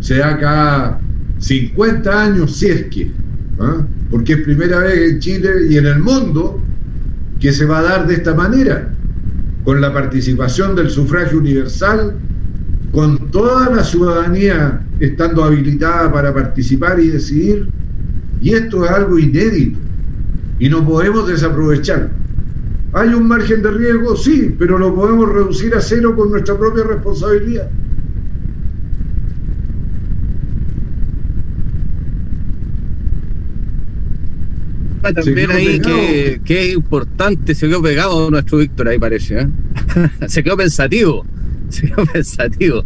se 0.00 0.16
da 0.16 0.38
cada 0.38 1.00
50 1.38 2.22
años 2.22 2.56
si 2.56 2.66
es 2.66 2.84
que, 2.84 3.12
¿ah? 3.60 3.86
porque 4.10 4.32
es 4.32 4.40
primera 4.40 4.80
vez 4.80 5.12
en 5.12 5.18
Chile 5.20 5.50
y 5.70 5.76
en 5.76 5.86
el 5.86 6.00
mundo 6.00 6.60
que 7.38 7.52
se 7.52 7.64
va 7.64 7.78
a 7.78 7.82
dar 7.82 8.06
de 8.06 8.14
esta 8.14 8.34
manera, 8.34 8.88
con 9.64 9.80
la 9.80 9.92
participación 9.92 10.74
del 10.74 10.90
sufragio 10.90 11.38
universal, 11.38 12.16
con 12.94 13.30
toda 13.32 13.70
la 13.70 13.82
ciudadanía 13.82 14.80
estando 15.00 15.42
habilitada 15.42 16.12
para 16.12 16.32
participar 16.32 17.00
y 17.00 17.08
decidir, 17.08 17.68
y 18.40 18.54
esto 18.54 18.84
es 18.84 18.90
algo 18.92 19.18
inédito 19.18 19.78
y 20.60 20.68
no 20.68 20.86
podemos 20.86 21.26
desaprovechar. 21.26 22.10
¿Hay 22.92 23.08
un 23.08 23.26
margen 23.26 23.62
de 23.62 23.70
riesgo? 23.72 24.16
Sí, 24.16 24.54
pero 24.56 24.78
lo 24.78 24.94
podemos 24.94 25.28
reducir 25.28 25.74
a 25.74 25.80
cero 25.80 26.14
con 26.14 26.30
nuestra 26.30 26.56
propia 26.56 26.84
responsabilidad. 26.84 27.68
También 35.02 35.50
ahí 35.50 35.80
que, 35.80 36.40
es 36.48 36.74
importante, 36.74 37.56
se 37.56 37.66
quedó 37.66 37.82
pegado 37.82 38.30
nuestro 38.30 38.58
Víctor 38.58 38.88
ahí 38.88 38.98
parece, 38.98 39.40
¿eh? 39.40 39.48
se 40.28 40.44
quedó 40.44 40.56
pensativo, 40.56 41.26
pensativo. 42.12 42.84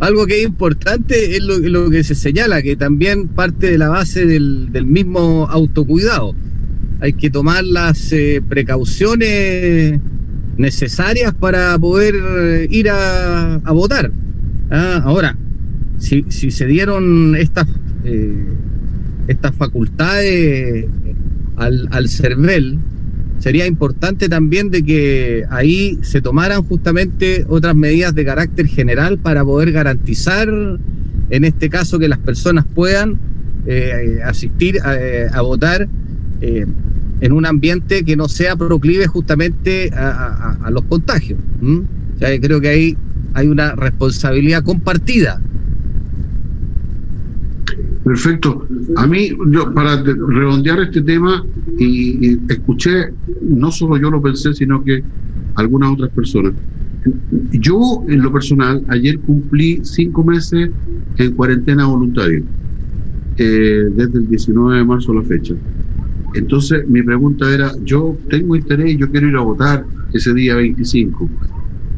Algo 0.00 0.26
que 0.26 0.38
es 0.38 0.46
importante 0.46 1.36
es 1.36 1.42
lo, 1.42 1.90
que 1.90 2.04
se 2.04 2.14
señala, 2.14 2.62
que 2.62 2.76
también 2.76 3.28
parte 3.28 3.70
de 3.70 3.78
la 3.78 3.88
base 3.88 4.26
del, 4.26 4.72
del 4.72 4.86
mismo 4.86 5.46
autocuidado 5.50 6.34
hay 7.00 7.14
que 7.14 7.30
tomar 7.30 7.64
las 7.64 8.12
eh, 8.12 8.42
precauciones 8.46 9.98
necesarias 10.58 11.32
para 11.32 11.78
poder 11.78 12.14
eh, 12.14 12.68
ir 12.70 12.90
a, 12.90 13.60
votar. 13.72 14.12
Ah, 14.70 15.00
ahora, 15.04 15.36
si, 15.98 16.22
se 16.28 16.66
dieron 16.66 17.34
estas, 17.36 17.66
eh, 18.04 18.44
estas 19.28 19.54
facultades 19.54 20.86
al, 21.56 21.88
al 21.90 22.08
CERVEL, 22.08 22.78
sería 23.40 23.66
importante 23.66 24.28
también 24.28 24.70
de 24.70 24.84
que 24.84 25.44
ahí 25.50 25.98
se 26.02 26.20
tomaran 26.20 26.62
justamente 26.62 27.44
otras 27.48 27.74
medidas 27.74 28.14
de 28.14 28.24
carácter 28.24 28.66
general 28.66 29.18
para 29.18 29.44
poder 29.44 29.72
garantizar, 29.72 30.48
en 30.48 31.44
este 31.44 31.68
caso, 31.68 31.98
que 31.98 32.08
las 32.08 32.18
personas 32.18 32.64
puedan 32.72 33.18
asistir 34.24 34.78
a, 34.82 35.40
votar 35.42 35.88
en 36.40 37.32
un 37.32 37.46
ambiente 37.46 38.04
que 38.04 38.16
no 38.16 38.28
sea 38.28 38.56
proclive 38.56 39.06
justamente 39.06 39.90
a, 39.94 40.70
los 40.70 40.84
contagios. 40.84 41.38
creo 42.18 42.60
que 42.60 42.68
ahí 42.68 42.96
hay 43.34 43.48
una 43.48 43.74
responsabilidad 43.74 44.62
compartida. 44.62 45.40
Perfecto. 48.10 48.66
A 48.96 49.06
mí, 49.06 49.30
yo, 49.52 49.72
para 49.72 50.02
redondear 50.02 50.80
este 50.80 51.00
tema, 51.02 51.46
y, 51.78 52.40
escuché, 52.52 53.10
no 53.42 53.70
solo 53.70 53.98
yo 53.98 54.10
lo 54.10 54.20
pensé, 54.20 54.52
sino 54.52 54.82
que 54.82 55.04
algunas 55.54 55.92
otras 55.92 56.10
personas. 56.10 56.54
Yo, 57.52 58.02
en 58.08 58.20
lo 58.20 58.32
personal, 58.32 58.82
ayer 58.88 59.20
cumplí 59.20 59.84
cinco 59.84 60.24
meses 60.24 60.70
en 61.18 61.34
cuarentena 61.36 61.86
voluntaria, 61.86 62.42
eh, 63.36 63.84
desde 63.92 64.18
el 64.18 64.28
19 64.28 64.78
de 64.78 64.84
marzo 64.84 65.12
a 65.12 65.14
la 65.14 65.22
fecha. 65.22 65.54
Entonces 66.34 66.88
mi 66.88 67.04
pregunta 67.04 67.54
era, 67.54 67.70
yo 67.84 68.18
tengo 68.28 68.56
interés 68.56 68.96
yo 68.96 69.08
quiero 69.08 69.28
ir 69.28 69.36
a 69.36 69.42
votar 69.42 69.84
ese 70.12 70.34
día 70.34 70.56
25, 70.56 71.30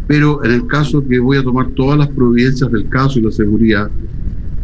pero 0.07 0.45
en 0.45 0.51
el 0.51 0.67
caso 0.67 1.07
que 1.09 1.19
voy 1.19 1.39
a 1.39 1.43
tomar 1.43 1.71
todas 1.71 1.99
las 1.99 2.09
providencias 2.09 2.71
del 2.71 2.87
caso 2.91 3.19
y 3.19 3.23
la 3.23 3.31
seguridad, 3.31 3.91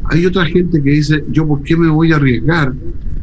hay 0.08 0.26
otra 0.26 0.44
gente 0.46 0.82
que 0.82 0.90
dice, 0.90 1.24
yo 1.28 1.46
por 1.46 1.62
qué 1.62 1.76
me 1.76 1.88
voy 1.88 2.12
a 2.12 2.16
arriesgar, 2.16 2.72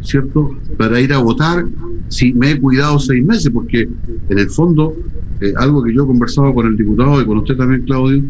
¿cierto?, 0.01 0.49
para 0.77 0.99
ir 1.01 1.13
a 1.13 1.19
votar 1.19 1.65
si 2.07 2.33
me 2.33 2.51
he 2.51 2.59
cuidado 2.59 2.99
seis 2.99 3.23
meses, 3.25 3.49
porque 3.51 3.81
en 4.29 4.39
el 4.39 4.49
fondo, 4.49 4.95
eh, 5.39 5.53
algo 5.57 5.83
que 5.83 5.93
yo 5.93 6.03
he 6.03 6.07
conversado 6.07 6.53
con 6.53 6.67
el 6.67 6.77
diputado 6.77 7.21
y 7.21 7.25
con 7.25 7.39
usted 7.39 7.55
también, 7.55 7.83
Claudio, 7.83 8.23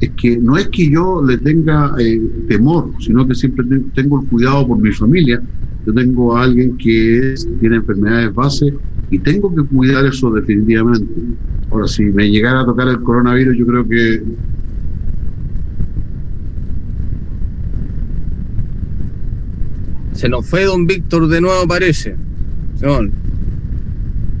es 0.00 0.12
que 0.16 0.38
no 0.38 0.56
es 0.56 0.68
que 0.70 0.90
yo 0.90 1.22
le 1.26 1.38
tenga 1.38 1.94
eh, 1.98 2.20
temor, 2.48 2.92
sino 3.00 3.26
que 3.26 3.34
siempre 3.34 3.64
tengo 3.94 4.20
el 4.22 4.28
cuidado 4.28 4.66
por 4.66 4.78
mi 4.78 4.92
familia 4.92 5.40
yo 5.84 5.94
tengo 5.94 6.36
a 6.36 6.42
alguien 6.42 6.76
que 6.76 7.34
tiene 7.58 7.76
enfermedades 7.76 8.34
base 8.34 8.72
y 9.08 9.18
tengo 9.20 9.54
que 9.54 9.62
cuidar 9.64 10.04
eso 10.06 10.30
definitivamente. 10.30 11.12
Ahora, 11.70 11.86
si 11.86 12.04
me 12.04 12.30
llegara 12.30 12.60
a 12.60 12.66
tocar 12.66 12.88
el 12.88 13.00
coronavirus, 13.00 13.56
yo 13.56 13.66
creo 13.66 13.88
que 13.88 14.22
Se 20.20 20.28
nos 20.28 20.46
fue 20.46 20.64
don 20.64 20.86
Víctor 20.86 21.28
de 21.28 21.40
nuevo, 21.40 21.66
parece. 21.66 22.14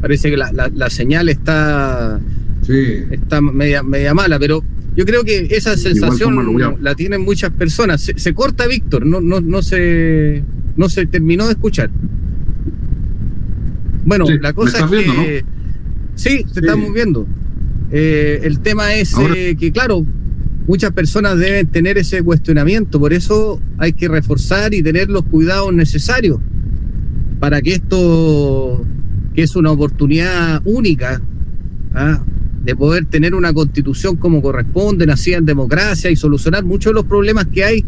Parece 0.02 0.28
que 0.28 0.36
la, 0.36 0.52
la, 0.52 0.90
señal 0.90 1.30
está, 1.30 2.20
sí. 2.60 3.04
está 3.10 3.40
media, 3.40 3.82
media 3.82 4.12
mala, 4.12 4.38
pero 4.38 4.62
yo 4.94 5.06
creo 5.06 5.24
que 5.24 5.48
esa 5.50 5.78
sensación 5.78 6.36
la 6.82 6.94
tienen 6.94 7.22
muchas 7.22 7.50
personas. 7.52 8.02
Se, 8.02 8.18
se 8.18 8.34
corta 8.34 8.66
Víctor, 8.66 9.06
no, 9.06 9.22
no, 9.22 9.40
no 9.40 9.62
se 9.62 10.44
no 10.76 10.90
se 10.90 11.06
terminó 11.06 11.46
de 11.46 11.52
escuchar. 11.52 11.88
Bueno, 14.04 14.26
la 14.38 14.52
cosa 14.52 14.84
es 14.84 14.84
que... 14.84 15.44
Sí, 16.14 16.44
se 16.52 16.60
estamos 16.60 16.92
viendo. 16.92 17.26
Eh, 17.90 18.40
el 18.42 18.60
tema 18.60 18.92
es 18.96 19.14
eh, 19.34 19.56
que, 19.58 19.72
claro, 19.72 20.04
muchas 20.70 20.92
personas 20.92 21.36
deben 21.36 21.66
tener 21.66 21.98
ese 21.98 22.22
cuestionamiento, 22.22 23.00
por 23.00 23.12
eso 23.12 23.60
hay 23.76 23.92
que 23.92 24.06
reforzar 24.06 24.72
y 24.72 24.84
tener 24.84 25.10
los 25.10 25.24
cuidados 25.24 25.74
necesarios 25.74 26.38
para 27.40 27.60
que 27.60 27.72
esto, 27.72 28.86
que 29.34 29.42
es 29.42 29.56
una 29.56 29.72
oportunidad 29.72 30.62
única, 30.64 31.20
¿ah? 31.92 32.22
de 32.62 32.76
poder 32.76 33.06
tener 33.06 33.34
una 33.34 33.52
constitución 33.52 34.14
como 34.14 34.40
corresponde, 34.40 35.06
nacida 35.06 35.38
en 35.38 35.44
democracia 35.44 36.08
y 36.08 36.14
solucionar 36.14 36.62
muchos 36.64 36.90
de 36.90 36.94
los 36.94 37.04
problemas 37.04 37.48
que 37.48 37.64
hay 37.64 37.84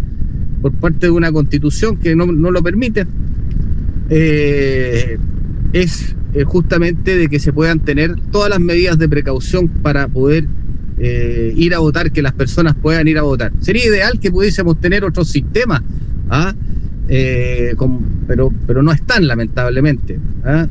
por 0.60 0.72
parte 0.72 1.06
de 1.06 1.12
una 1.12 1.30
constitución 1.30 1.98
que 1.98 2.16
no, 2.16 2.26
lo 2.26 2.62
permite, 2.64 3.06
eh, 4.10 5.18
es 5.72 6.16
eh, 6.34 6.42
justamente 6.42 7.16
de 7.16 7.28
que 7.28 7.38
se 7.38 7.52
puedan 7.52 7.78
tener 7.78 8.16
todas 8.32 8.50
las 8.50 8.58
medidas 8.58 8.98
de 8.98 9.08
precaución 9.08 9.68
para 9.68 10.08
poder 10.08 10.48
eh, 10.98 11.52
ir 11.56 11.74
a 11.74 11.78
votar, 11.78 12.12
que 12.12 12.22
las 12.22 12.32
personas 12.32 12.74
puedan 12.74 13.08
ir 13.08 13.18
a 13.18 13.22
votar. 13.22 13.52
Sería 13.60 13.86
ideal 13.86 14.18
que 14.20 14.30
pudiésemos 14.30 14.80
tener 14.80 15.04
otros 15.04 15.28
sistemas, 15.28 15.82
¿ah? 16.30 16.54
pero, 18.26 18.52
pero 18.66 18.82
no 18.82 18.92
están, 18.92 19.26
lamentablemente. 19.26 20.18
¿ah? 20.44 20.66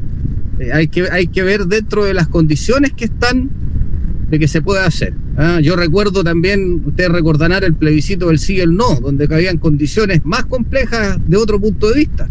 hay, 0.74 0.88
que, 0.88 1.10
hay 1.10 1.28
que 1.28 1.44
ver 1.44 1.66
dentro 1.66 2.06
de 2.06 2.14
las 2.14 2.28
condiciones 2.28 2.94
que 2.94 3.06
están 3.06 3.50
de 4.30 4.40
que 4.40 4.48
se 4.48 4.62
puede 4.62 4.82
hacer. 4.82 5.14
¿ah? 5.38 5.60
Yo 5.62 5.76
recuerdo 5.76 6.24
también, 6.24 6.82
ustedes 6.86 7.12
recordarán 7.12 7.64
el 7.64 7.74
plebiscito 7.74 8.28
del 8.28 8.40
sí 8.40 8.56
y 8.56 8.60
el 8.62 8.76
no, 8.76 8.96
donde 9.02 9.28
cabían 9.28 9.58
condiciones 9.58 10.22
más 10.24 10.46
complejas 10.46 11.20
de 11.28 11.38
otro 11.38 11.60
punto 11.60 11.90
de 11.90 11.96
vista. 12.00 12.30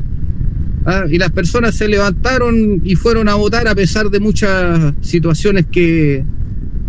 ¿ah? 0.86 1.04
Y 1.10 1.18
las 1.18 1.30
personas 1.30 1.76
se 1.76 1.88
levantaron 1.88 2.80
y 2.84 2.96
fueron 2.96 3.28
a 3.28 3.34
votar 3.34 3.68
a 3.68 3.74
pesar 3.74 4.08
de 4.08 4.18
muchas 4.18 4.94
situaciones 5.02 5.66
que, 5.70 6.24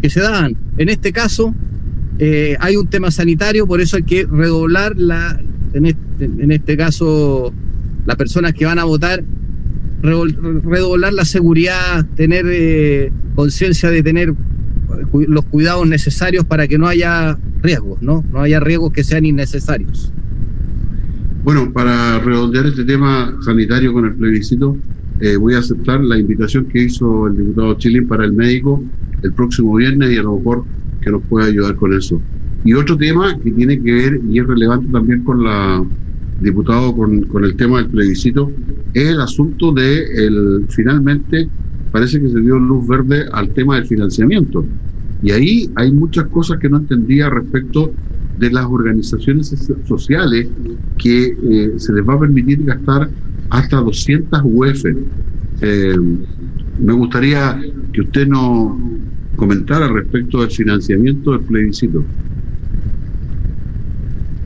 que 0.02 0.10
se 0.10 0.20
daban. 0.20 0.58
En 0.78 0.90
este 0.90 1.12
caso, 1.12 1.54
eh, 2.20 2.56
hay 2.60 2.76
un 2.76 2.88
tema 2.88 3.12
sanitario, 3.12 3.68
por 3.68 3.82
eso 3.82 3.98
hay 3.98 4.04
que 4.04 4.26
redoblar 4.26 4.98
la, 4.98 5.40
en 5.74 5.86
este, 5.86 6.26
en 6.26 6.52
este 6.52 6.78
caso, 6.78 7.54
las 8.06 8.16
personas 8.16 8.54
que 8.54 8.66
van 8.66 8.80
a 8.80 8.84
votar, 8.84 9.24
redoblar 10.02 11.14
la 11.14 11.26
seguridad, 11.26 12.06
tener 12.16 12.46
eh, 12.50 13.12
conciencia 13.36 13.90
de 13.90 14.04
tener 14.04 14.34
los 15.14 15.46
cuidados 15.46 15.88
necesarios 15.88 16.46
para 16.46 16.68
que 16.68 16.78
no 16.78 16.88
haya 16.88 17.38
riesgos, 17.62 18.02
¿no? 18.02 18.24
No 18.32 18.42
haya 18.42 18.60
riesgos 18.60 18.92
que 18.92 19.04
sean 19.04 19.26
innecesarios. 19.26 20.12
Bueno, 21.44 21.72
para 21.72 22.20
redondear 22.20 22.68
este 22.68 22.84
tema 22.84 23.36
sanitario 23.44 23.94
con 23.94 24.06
el 24.06 24.14
plebiscito, 24.14 24.78
eh, 25.20 25.38
voy 25.38 25.56
a 25.56 25.60
aceptar 25.60 26.02
la 26.02 26.18
invitación 26.18 26.66
que 26.66 26.84
hizo 26.84 27.28
el 27.28 27.38
diputado 27.38 27.74
Chile 27.76 28.04
para 28.04 28.26
el 28.26 28.34
médico 28.34 28.84
el 29.22 29.34
próximo 29.34 29.76
viernes 29.76 30.12
y 30.12 30.18
a 30.18 30.24
lo 30.24 30.38
mejor 30.38 30.66
que 31.02 31.12
nos 31.12 31.24
pueda 31.24 31.48
ayudar 31.48 31.76
con 31.76 31.94
eso. 31.94 32.22
Y 32.64 32.74
otro 32.74 32.98
tema 32.98 33.38
que 33.44 33.52
tiene 33.52 33.82
que 33.82 33.92
ver 33.92 34.22
y 34.30 34.40
es 34.40 34.48
relevante 34.48 34.88
también 34.92 35.24
con 35.24 35.44
la 35.44 35.84
diputado 36.40 36.96
con, 36.96 37.22
con 37.24 37.44
el 37.46 37.56
tema 37.56 37.78
del 37.78 37.90
plebiscito 37.90 38.52
es 38.94 39.10
el 39.10 39.22
asunto 39.22 39.72
de 39.72 40.04
el 40.26 40.66
finalmente 40.70 41.48
parece 41.92 42.20
que 42.20 42.30
se 42.30 42.40
dio 42.40 42.58
luz 42.58 42.88
verde 42.88 43.26
al 43.32 43.50
tema 43.52 43.76
del 43.76 43.86
financiamiento. 43.86 44.66
Y 45.22 45.32
ahí 45.32 45.70
hay 45.76 45.92
muchas 45.92 46.26
cosas 46.28 46.58
que 46.60 46.70
no 46.70 46.78
entendía 46.78 47.30
respecto 47.30 47.94
de 48.38 48.50
las 48.50 48.66
organizaciones 48.66 49.72
sociales 49.86 50.50
que 50.98 51.26
eh, 51.28 51.74
se 51.78 51.94
les 51.94 52.08
va 52.08 52.16
a 52.16 52.20
permitir 52.20 52.64
gastar 52.64 53.10
hasta 53.50 53.78
200 53.78 54.42
UF. 54.44 54.86
Eh, 55.62 55.96
me 56.80 56.94
gustaría 56.94 57.62
que 57.94 58.02
usted 58.02 58.28
nos 58.28 58.78
comentara 59.42 59.88
respecto 59.88 60.42
del 60.42 60.52
financiamiento 60.52 61.32
del 61.32 61.42
plebiscito. 61.42 62.06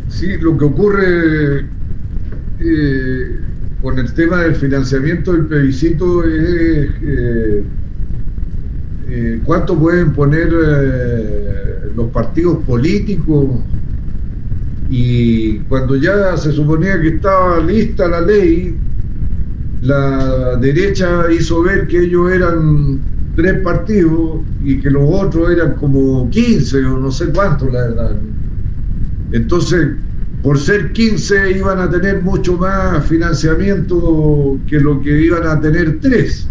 Sí, 0.08 0.38
lo 0.40 0.58
que 0.58 0.64
ocurre 0.64 1.66
eh, 2.62 3.40
con 3.82 4.00
el 4.00 4.14
tema 4.14 4.44
del 4.44 4.56
financiamiento 4.56 5.34
del 5.34 5.48
plebiscito 5.48 6.24
es 6.24 6.90
eh, 7.02 7.64
eh, 9.10 9.40
cuánto 9.44 9.78
pueden 9.78 10.14
poner 10.14 10.54
los 11.94 12.10
partidos 12.12 12.64
políticos 12.64 13.50
y 14.90 15.60
cuando 15.68 15.98
ya 15.98 16.38
se 16.38 16.54
suponía 16.54 17.02
que 17.02 17.10
estaba 17.10 17.60
lista 17.60 18.08
la 18.08 18.22
ley, 18.22 18.74
la 19.82 20.56
derecha 20.56 21.26
hizo 21.38 21.64
ver 21.64 21.86
que 21.88 22.00
ellos 22.00 22.32
eran 22.32 23.15
tres 23.36 23.62
partidos 23.62 24.42
y 24.64 24.80
que 24.80 24.90
los 24.90 25.04
otros 25.08 25.52
eran 25.52 25.76
como 25.76 26.30
15 26.30 26.86
o 26.86 27.00
no 27.00 27.12
sé 27.12 27.28
cuántos, 27.28 27.72
la 27.72 27.82
verdad. 27.82 28.16
Entonces, 29.32 29.90
por 30.42 30.60
ser 30.60 30.94
15 30.94 31.58
iban 31.58 31.80
a 31.80 31.90
tener 31.90 32.22
mucho 32.22 32.58
más 32.58 33.06
financiamiento 33.06 34.60
que 34.68 34.80
lo 34.80 35.02
que 35.02 35.22
iban 35.24 35.46
a 35.48 35.60
tener 35.60 36.00
tres. 36.00 36.48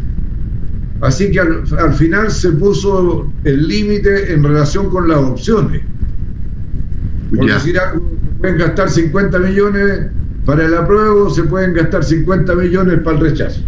Así 1.00 1.30
que 1.30 1.40
al, 1.40 1.94
final 1.94 2.30
se 2.30 2.50
puso 2.52 3.30
el 3.44 3.68
límite 3.68 4.32
en 4.32 4.42
relación 4.42 4.90
con 4.90 5.08
las 5.08 5.18
opciones. 5.18 5.82
Por 7.34 7.46
decir 7.46 7.78
pueden 8.40 8.58
gastar 8.58 8.90
50 8.90 9.38
millones 9.38 10.06
para 10.44 10.66
el 10.66 10.74
apruebo, 10.74 11.30
se 11.30 11.44
pueden 11.44 11.74
gastar 11.74 12.04
50 12.04 12.54
millones 12.54 13.00
para 13.00 13.18
el 13.18 13.22
rechazo. 13.22 13.60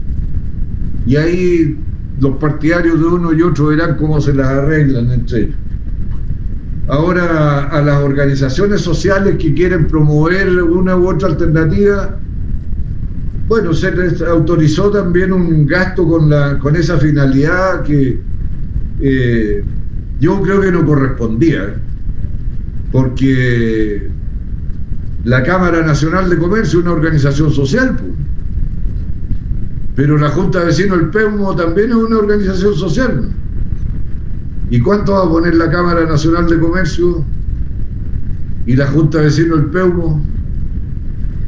Y 1.06 1.16
ahí 1.16 1.78
los 2.20 2.36
partidarios 2.36 2.98
de 2.98 3.06
uno 3.06 3.32
y 3.32 3.42
otro 3.42 3.66
verán 3.66 3.96
cómo 3.96 4.20
se 4.20 4.32
las 4.32 4.48
arreglan 4.48 5.10
entre 5.10 5.40
ellos. 5.40 5.56
Ahora, 6.88 7.64
a 7.64 7.82
las 7.82 8.02
organizaciones 8.02 8.80
sociales 8.80 9.36
que 9.38 9.52
quieren 9.54 9.88
promover 9.88 10.62
una 10.62 10.96
u 10.96 11.08
otra 11.08 11.28
alternativa, 11.28 12.16
bueno, 13.48 13.72
se 13.74 13.90
les 13.92 14.22
autorizó 14.22 14.90
también 14.90 15.32
un 15.32 15.66
gasto 15.66 16.06
con, 16.08 16.30
la, 16.30 16.58
con 16.58 16.76
esa 16.76 16.96
finalidad 16.98 17.82
que 17.82 18.20
eh, 19.00 19.64
yo 20.20 20.40
creo 20.42 20.60
que 20.60 20.72
no 20.72 20.86
correspondía, 20.86 21.74
porque 22.92 24.08
la 25.24 25.42
Cámara 25.42 25.84
Nacional 25.84 26.30
de 26.30 26.38
Comercio 26.38 26.78
es 26.78 26.84
una 26.84 26.94
organización 26.94 27.52
social, 27.52 27.98
pero 29.96 30.18
la 30.18 30.28
Junta 30.28 30.60
de 30.60 30.66
Vecinos 30.66 30.98
del 30.98 31.08
PEUMO 31.08 31.56
también 31.56 31.88
es 31.88 31.96
una 31.96 32.18
organización 32.18 32.74
social. 32.74 33.30
¿Y 34.68 34.78
cuánto 34.80 35.12
va 35.12 35.24
a 35.24 35.28
poner 35.28 35.54
la 35.54 35.70
Cámara 35.70 36.04
Nacional 36.04 36.46
de 36.48 36.58
Comercio 36.58 37.24
y 38.66 38.76
la 38.76 38.86
Junta 38.88 39.18
de 39.18 39.24
Vecinos 39.24 39.58
del 39.62 39.70
Peumo? 39.70 40.22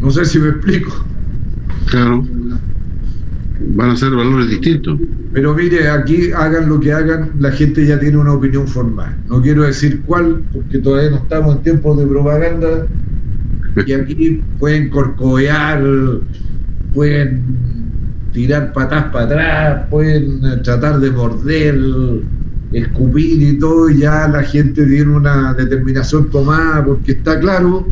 No 0.00 0.10
sé 0.10 0.24
si 0.24 0.38
me 0.38 0.48
explico. 0.48 1.04
Claro. 1.90 2.24
Van 3.74 3.90
a 3.90 3.96
ser 3.96 4.12
valores 4.12 4.48
distintos. 4.48 4.98
Pero 5.34 5.54
mire, 5.54 5.90
aquí 5.90 6.32
hagan 6.32 6.70
lo 6.70 6.80
que 6.80 6.92
hagan, 6.92 7.32
la 7.40 7.50
gente 7.50 7.84
ya 7.84 8.00
tiene 8.00 8.16
una 8.16 8.32
opinión 8.32 8.66
formal. 8.66 9.14
No 9.28 9.42
quiero 9.42 9.64
decir 9.64 10.00
cuál, 10.06 10.42
porque 10.54 10.78
todavía 10.78 11.10
no 11.10 11.16
estamos 11.16 11.56
en 11.56 11.62
tiempos 11.64 11.98
de 11.98 12.06
propaganda. 12.06 12.86
Y 13.84 13.92
aquí 13.92 14.40
pueden 14.58 14.88
corcovear, 14.88 15.84
pueden 16.94 17.77
tirar 18.32 18.72
patas 18.72 19.04
para 19.12 19.24
atrás, 19.24 19.86
pueden 19.90 20.62
tratar 20.62 21.00
de 21.00 21.10
morder 21.10 21.78
escupir 22.72 23.42
y 23.42 23.58
todo, 23.58 23.88
y 23.90 24.00
ya 24.00 24.28
la 24.28 24.42
gente 24.42 24.84
tiene 24.86 25.16
una 25.16 25.54
determinación 25.54 26.30
tomada, 26.30 26.84
porque 26.84 27.12
está 27.12 27.40
claro 27.40 27.86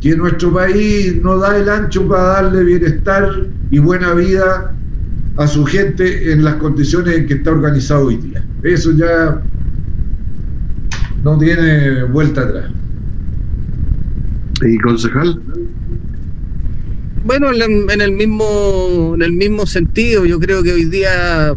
que 0.00 0.16
nuestro 0.16 0.52
país 0.52 1.20
no 1.22 1.38
da 1.38 1.56
el 1.56 1.68
ancho 1.68 2.08
para 2.08 2.22
darle 2.22 2.64
bienestar 2.64 3.28
y 3.70 3.78
buena 3.78 4.14
vida 4.14 4.72
a 5.36 5.46
su 5.46 5.64
gente 5.64 6.32
en 6.32 6.44
las 6.44 6.54
condiciones 6.56 7.16
en 7.16 7.26
que 7.26 7.34
está 7.34 7.50
organizado 7.52 8.06
hoy 8.06 8.16
día. 8.16 8.42
Eso 8.62 8.92
ya 8.92 9.40
no 11.22 11.38
tiene 11.38 12.02
vuelta 12.04 12.42
atrás. 12.42 12.64
¿Y 14.62 14.78
concejal? 14.78 15.40
Bueno, 17.24 17.50
en 17.52 18.00
el 18.00 18.12
mismo 18.12 19.12
en 19.14 19.22
el 19.22 19.32
mismo 19.32 19.66
sentido, 19.66 20.24
yo 20.24 20.40
creo 20.40 20.62
que 20.62 20.72
hoy 20.72 20.86
día 20.86 21.54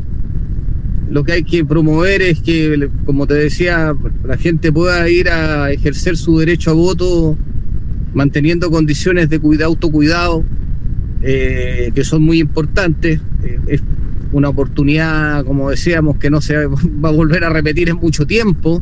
lo 1.10 1.24
que 1.24 1.32
hay 1.34 1.44
que 1.44 1.64
promover 1.64 2.22
es 2.22 2.42
que, 2.42 2.90
como 3.06 3.28
te 3.28 3.36
decía, 3.36 3.96
la 4.26 4.38
gente 4.38 4.72
pueda 4.72 5.10
ir 5.10 5.30
a 5.30 5.72
ejercer 5.72 6.18
su 6.18 6.40
derecho 6.40 6.72
a 6.72 6.74
voto 6.74 7.38
manteniendo 8.14 8.70
condiciones 8.72 9.30
de 9.30 9.40
cuidado, 9.40 9.70
autocuidado, 9.70 10.44
eh, 11.22 11.92
que 11.96 12.04
son 12.04 12.24
muy 12.24 12.40
importantes. 12.40 13.22
Eh, 13.44 13.60
es 13.68 13.82
una 14.32 14.50
oportunidad, 14.50 15.46
como 15.46 15.70
decíamos, 15.70 16.18
que 16.18 16.30
no 16.30 16.42
se 16.42 16.66
va 16.66 17.10
a 17.10 17.12
volver 17.12 17.44
a 17.44 17.50
repetir 17.50 17.90
en 17.90 17.98
mucho 17.98 18.26
tiempo. 18.26 18.82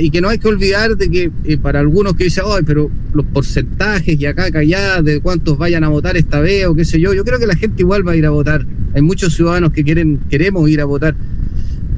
Y 0.00 0.10
que 0.10 0.22
no 0.22 0.30
hay 0.30 0.38
que 0.38 0.48
olvidar 0.48 0.96
de 0.96 1.10
que 1.10 1.30
eh, 1.44 1.58
para 1.58 1.80
algunos 1.80 2.14
que 2.14 2.24
dicen, 2.24 2.44
ay, 2.46 2.62
pero 2.66 2.90
los 3.12 3.26
porcentajes 3.26 4.18
y 4.18 4.24
acá, 4.24 4.46
acá, 4.46 4.60
allá, 4.60 5.02
de 5.02 5.20
cuántos 5.20 5.58
vayan 5.58 5.84
a 5.84 5.88
votar 5.88 6.16
esta 6.16 6.40
vez 6.40 6.66
o 6.66 6.74
qué 6.74 6.84
sé 6.86 6.98
yo, 6.98 7.12
yo 7.12 7.24
creo 7.24 7.38
que 7.38 7.46
la 7.46 7.56
gente 7.56 7.82
igual 7.82 8.06
va 8.06 8.12
a 8.12 8.16
ir 8.16 8.24
a 8.24 8.30
votar. 8.30 8.66
Hay 8.94 9.02
muchos 9.02 9.34
ciudadanos 9.34 9.72
que 9.72 9.84
quieren, 9.84 10.18
queremos 10.30 10.68
ir 10.70 10.80
a 10.80 10.86
votar. 10.86 11.14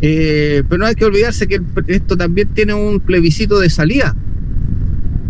Eh, 0.01 0.64
pero 0.69 0.79
no 0.79 0.87
hay 0.87 0.97
que 0.97 1.05
olvidarse 1.05 1.47
que 1.47 1.61
esto 1.87 2.17
también 2.17 2.49
tiene 2.49 2.75
un 2.75 2.99
plebiscito 2.99 3.61
de 3.61 3.71
salida. 3.71 4.17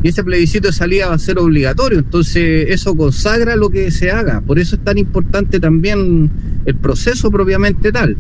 Y 0.03 0.09
ese 0.09 0.25
plebiscito 0.25 0.69
de 0.69 0.73
salida 0.73 1.09
va 1.09 1.15
a 1.15 1.19
ser 1.19 1.39
obligatorio. 1.39 1.99
Entonces 1.99 2.67
eso 2.71 2.97
consagra 2.97 3.57
lo 3.57 3.69
que 3.69 3.91
se 3.91 4.11
haga. 4.11 4.41
Por 4.41 4.59
eso 4.59 4.77
es 4.77 4.85
tan 4.85 4.97
importante 4.97 5.61
también 5.61 6.31
el 6.65 6.75
proceso 6.77 7.31
propiamente 7.31 7.93
tal. 7.93 8.17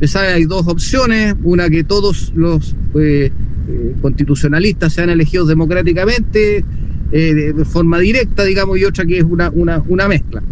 Hay 0.00 0.44
dos 0.44 0.66
opciones. 0.66 1.34
Una 1.42 1.68
que 1.68 1.84
todos 1.84 2.32
los 2.34 2.74
eh, 2.94 3.30
eh, 3.68 3.94
constitucionalistas 4.00 4.92
sean 4.92 5.10
elegidos 5.10 5.48
democráticamente, 5.48 6.64
de, 7.10 7.64
forma 7.64 7.98
directa, 7.98 8.44
digamos, 8.44 8.78
y 8.78 8.84
otra 8.84 9.06
que 9.06 9.18
es 9.18 9.24
una, 9.24 9.50
una, 9.50 9.82
una 9.88 10.08
mezcla. 10.08 10.42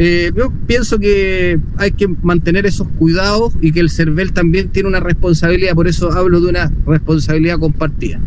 Eh, 0.00 0.30
yo 0.36 0.52
pienso 0.68 1.00
que 1.00 1.58
hay 1.76 1.90
que 1.90 2.06
mantener 2.06 2.66
esos 2.66 2.86
cuidados 2.86 3.54
y 3.60 3.72
que 3.72 3.80
el 3.80 3.90
CERVEL 3.90 4.32
también 4.32 4.68
tiene 4.68 4.88
una 4.88 5.00
responsabilidad, 5.00 5.74
por 5.74 5.88
eso 5.88 6.12
hablo 6.12 6.40
de 6.40 6.50
una 6.50 6.72
responsabilidad 6.86 7.58
compartida. 7.58 8.20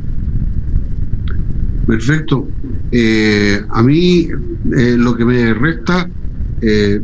Perfecto. 1.88 2.46
Eh, 2.92 3.62
a 3.70 3.82
mí 3.84 4.28
eh, 4.76 4.96
lo 4.98 5.16
que 5.16 5.24
me 5.24 5.54
resta 5.54 6.10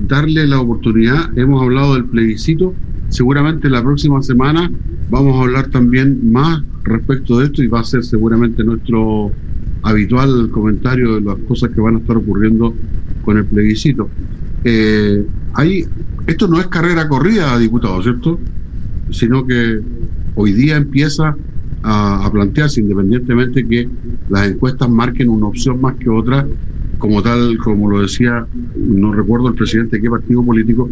darle 0.01 0.45
la 0.45 0.59
oportunidad, 0.59 1.35
hemos 1.35 1.63
hablado 1.63 1.95
del 1.95 2.05
plebiscito, 2.05 2.75
seguramente 3.07 3.69
la 3.69 3.81
próxima 3.81 4.21
semana 4.21 4.71
vamos 5.09 5.37
a 5.37 5.43
hablar 5.43 5.69
también 5.69 6.31
más 6.31 6.61
respecto 6.83 7.39
de 7.39 7.45
esto 7.45 7.63
y 7.63 7.67
va 7.67 7.81
a 7.81 7.83
ser 7.83 8.03
seguramente 8.03 8.63
nuestro 8.63 9.33
habitual 9.81 10.49
comentario 10.51 11.15
de 11.15 11.21
las 11.21 11.37
cosas 11.47 11.71
que 11.73 11.81
van 11.81 11.95
a 11.95 11.99
estar 11.99 12.17
ocurriendo 12.17 12.75
con 13.21 13.37
el 13.37 13.45
plebiscito. 13.45 14.11
Eh, 14.63 15.25
hay, 15.53 15.85
esto 16.25 16.47
no 16.47 16.59
es 16.59 16.67
carrera 16.67 17.07
corrida, 17.07 17.57
diputado, 17.57 18.01
¿cierto? 18.01 18.39
Sino 19.09 19.45
que 19.45 19.81
hoy 20.33 20.53
día 20.53 20.77
empieza 20.77 21.35
a, 21.83 22.29
plantearse, 22.31 22.81
independientemente 22.81 23.65
que 23.67 23.89
las 24.27 24.49
encuestas 24.49 24.89
marquen 24.89 25.29
una 25.29 25.47
opción 25.47 25.79
más 25.79 25.95
que 25.97 26.09
otra, 26.09 26.47
como 26.97 27.21
tal, 27.21 27.57
como 27.59 27.89
lo 27.89 28.01
decía, 28.01 28.45
no 28.75 29.13
recuerdo 29.13 29.49
el 29.49 29.55
presidente 29.55 29.97
de 29.97 30.01
qué 30.01 30.09
partido 30.09 30.43
político, 30.43 30.89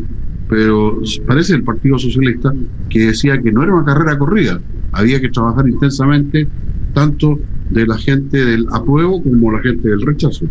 pero 0.49 0.99
parece 1.27 1.55
el 1.55 1.63
Partido 1.63 1.97
Socialista 1.97 2.53
que 2.89 3.08
decía 3.08 3.41
que 3.41 3.51
no 3.51 3.63
era 3.63 3.73
una 3.73 3.86
carrera 3.86 4.17
corrida, 4.17 4.60
había 4.91 5.19
que 5.19 5.29
trabajar 5.29 5.67
intensamente 5.67 6.47
tanto 6.93 7.39
de 7.69 7.86
la 7.86 7.97
gente 7.97 8.38
del 8.45 8.65
apruebo 8.71 9.21
como 9.23 9.51
la 9.51 9.62
gente 9.62 9.89
del 9.89 10.01
rechazo. 10.01 10.45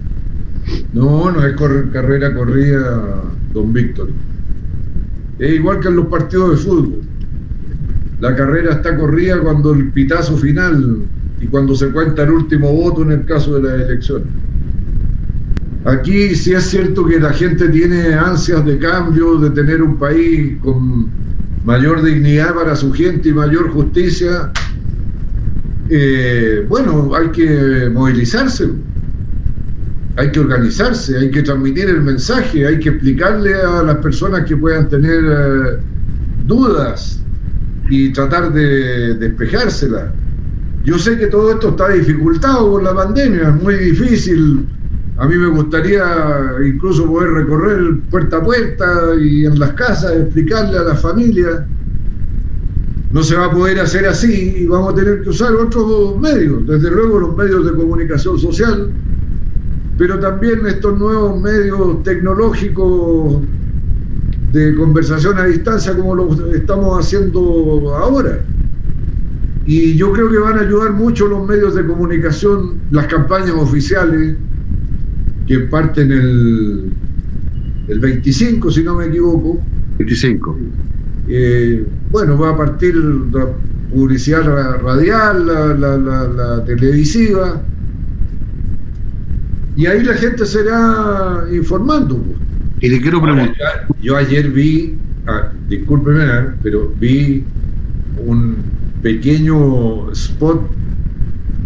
No, 0.92 1.30
no 1.30 1.46
es 1.46 1.54
carrera 1.92 2.35
corrida, 2.35 3.22
don 3.52 3.72
Víctor. 3.72 4.11
Es 5.38 5.54
igual 5.54 5.80
que 5.80 5.88
en 5.88 5.96
los 5.96 6.07
partidos 6.07 6.50
de 6.50 6.57
fútbol. 6.57 7.00
La 8.20 8.35
carrera 8.35 8.74
está 8.74 8.96
corrida 8.96 9.40
cuando 9.40 9.74
el 9.74 9.92
pitazo 9.92 10.37
final 10.37 11.02
y 11.40 11.46
cuando 11.46 11.74
se 11.74 11.90
cuenta 11.90 12.22
el 12.22 12.30
último 12.30 12.72
voto 12.72 13.02
en 13.02 13.12
el 13.12 13.24
caso 13.26 13.59
de 13.59 13.62
las 13.62 13.88
elecciones. 13.88 14.28
Aquí 15.85 16.35
sí 16.35 16.55
es 16.55 16.64
cierto 16.64 17.05
que 17.07 17.20
la 17.20 17.31
gente 17.31 17.68
tiene 17.68 18.14
ansias 18.14 18.64
de 18.64 18.79
cambio, 18.79 19.38
de 19.38 19.51
tener 19.51 19.83
un 19.83 19.99
país 19.99 20.57
con 20.62 21.11
mayor 21.64 22.03
dignidad 22.03 22.55
para 22.55 22.75
su 22.75 22.90
gente 22.90 23.29
y 23.29 23.33
mayor 23.35 23.70
justicia. 23.70 24.51
Eh, 25.90 26.64
bueno, 26.70 27.14
hay 27.14 27.29
que 27.29 27.90
movilizarse, 27.92 28.70
hay 30.16 30.33
que 30.33 30.40
organizarse, 30.40 31.18
hay 31.18 31.31
que 31.31 31.42
transmitir 31.42 31.90
el 31.90 32.01
mensaje, 32.01 32.66
hay 32.66 32.79
que 32.79 32.88
explicarle 32.88 33.55
a 33.55 33.83
las 33.83 33.99
personas 33.99 34.47
que 34.47 34.57
puedan 34.57 34.88
tener 34.88 35.23
eh, 35.23 35.79
dudas 36.47 37.20
y 37.90 38.11
tratar 38.14 38.55
de 38.55 39.16
despejárselas. 39.16 40.05
Yo 40.85 40.99
sé 40.99 41.18
que 41.18 41.27
todo 41.27 41.53
esto 41.53 41.70
está 41.70 41.90
dificultado 41.90 42.70
por 42.70 42.83
la 42.83 42.94
pandemia, 42.94 43.51
es 43.51 43.62
muy 43.62 43.75
difícil. 43.75 44.66
A 45.16 45.29
mí 45.29 45.37
me 45.37 45.46
gustaría 45.46 46.05
incluso 46.66 47.07
poder 47.07 47.31
recorrer 47.31 48.00
puerta 48.11 48.38
a 48.38 48.42
puerta 48.42 49.14
y 49.20 49.44
en 49.44 49.59
las 49.61 49.72
casas 49.74 50.12
explicarle 50.12 50.77
a 50.77 50.83
las 50.83 51.00
familias. 51.00 51.61
No 53.12 53.22
se 53.22 53.37
va 53.37 53.46
a 53.46 53.50
poder 53.53 53.79
hacer 53.79 54.07
así 54.07 54.57
y 54.59 54.66
vamos 54.66 54.92
a 54.92 54.96
tener 54.96 55.22
que 55.22 55.29
usar 55.29 55.55
otros 55.55 56.18
medios, 56.18 56.66
desde 56.66 56.90
luego 56.90 57.20
los 57.20 57.37
medios 57.37 57.64
de 57.64 57.72
comunicación 57.74 58.40
social, 58.40 58.90
pero 59.96 60.18
también 60.18 60.66
estos 60.66 60.98
nuevos 60.98 61.40
medios 61.40 62.03
tecnológicos 62.03 63.40
de 64.53 64.74
conversación 64.74 65.38
a 65.38 65.44
distancia 65.44 65.96
como 65.96 66.16
lo 66.16 66.55
estamos 66.55 66.98
haciendo 66.98 67.94
ahora. 67.96 68.40
Y 69.64 69.94
yo 69.94 70.12
creo 70.12 70.29
que 70.29 70.38
van 70.38 70.59
a 70.59 70.62
ayudar 70.62 70.92
mucho 70.92 71.29
los 71.29 71.46
medios 71.46 71.77
de 71.77 71.87
comunicación, 71.87 72.81
las 72.90 73.07
campañas 73.07 73.55
oficiales, 73.55 74.37
que 75.46 75.59
parten 75.61 76.11
el, 76.11 76.92
el 77.88 77.98
25, 77.98 78.70
si 78.70 78.83
no 78.83 78.96
me 78.96 79.07
equivoco. 79.07 79.61
25. 79.98 80.59
Eh, 81.28 81.85
bueno, 82.11 82.38
va 82.38 82.50
a 82.50 82.57
partir 82.57 82.94
la 82.96 83.46
publicidad 83.92 84.42
radial, 84.83 85.46
la, 85.46 85.96
la 86.28 86.64
televisiva, 86.64 87.62
y 89.76 89.87
ahí 89.87 90.02
la 90.04 90.14
gente 90.14 90.46
será 90.46 91.44
informando. 91.52 92.22
Y 92.80 92.88
le 92.88 93.00
quiero 93.00 93.20
preguntar. 93.20 93.87
Yo 94.00 94.16
ayer 94.16 94.50
vi, 94.50 94.96
ah, 95.26 95.50
discúlpeme, 95.68 96.24
¿eh? 96.24 96.50
pero 96.62 96.92
vi 97.00 97.42
un 98.24 98.57
pequeño 99.02 100.11
spot 100.12 100.61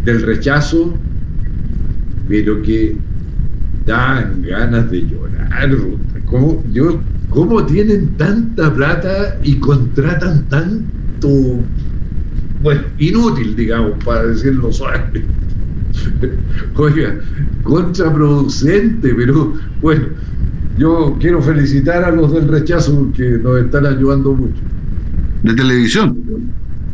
del 0.04 0.22
rechazo, 0.22 0.94
pero 2.28 2.62
que 2.62 2.96
dan 3.88 4.42
ganas 4.42 4.90
de 4.90 5.00
llorar. 5.08 5.70
¿Cómo, 6.26 6.62
yo, 6.72 7.00
¿Cómo 7.30 7.64
tienen 7.64 8.16
tanta 8.16 8.72
plata 8.72 9.38
y 9.42 9.56
contratan 9.56 10.46
tanto, 10.48 11.28
bueno, 12.62 12.82
inútil, 12.98 13.56
digamos, 13.56 13.92
para 14.04 14.26
decirlo 14.26 14.70
suave? 14.70 15.24
Oiga, 16.76 17.18
contraproducente, 17.64 19.14
pero 19.14 19.54
bueno, 19.80 20.04
yo 20.76 21.16
quiero 21.18 21.40
felicitar 21.40 22.04
a 22.04 22.10
los 22.10 22.32
del 22.32 22.46
rechazo 22.46 22.94
porque 22.94 23.40
nos 23.42 23.58
están 23.60 23.86
ayudando 23.86 24.34
mucho. 24.34 24.60
¿De 25.42 25.54
televisión? 25.54 26.16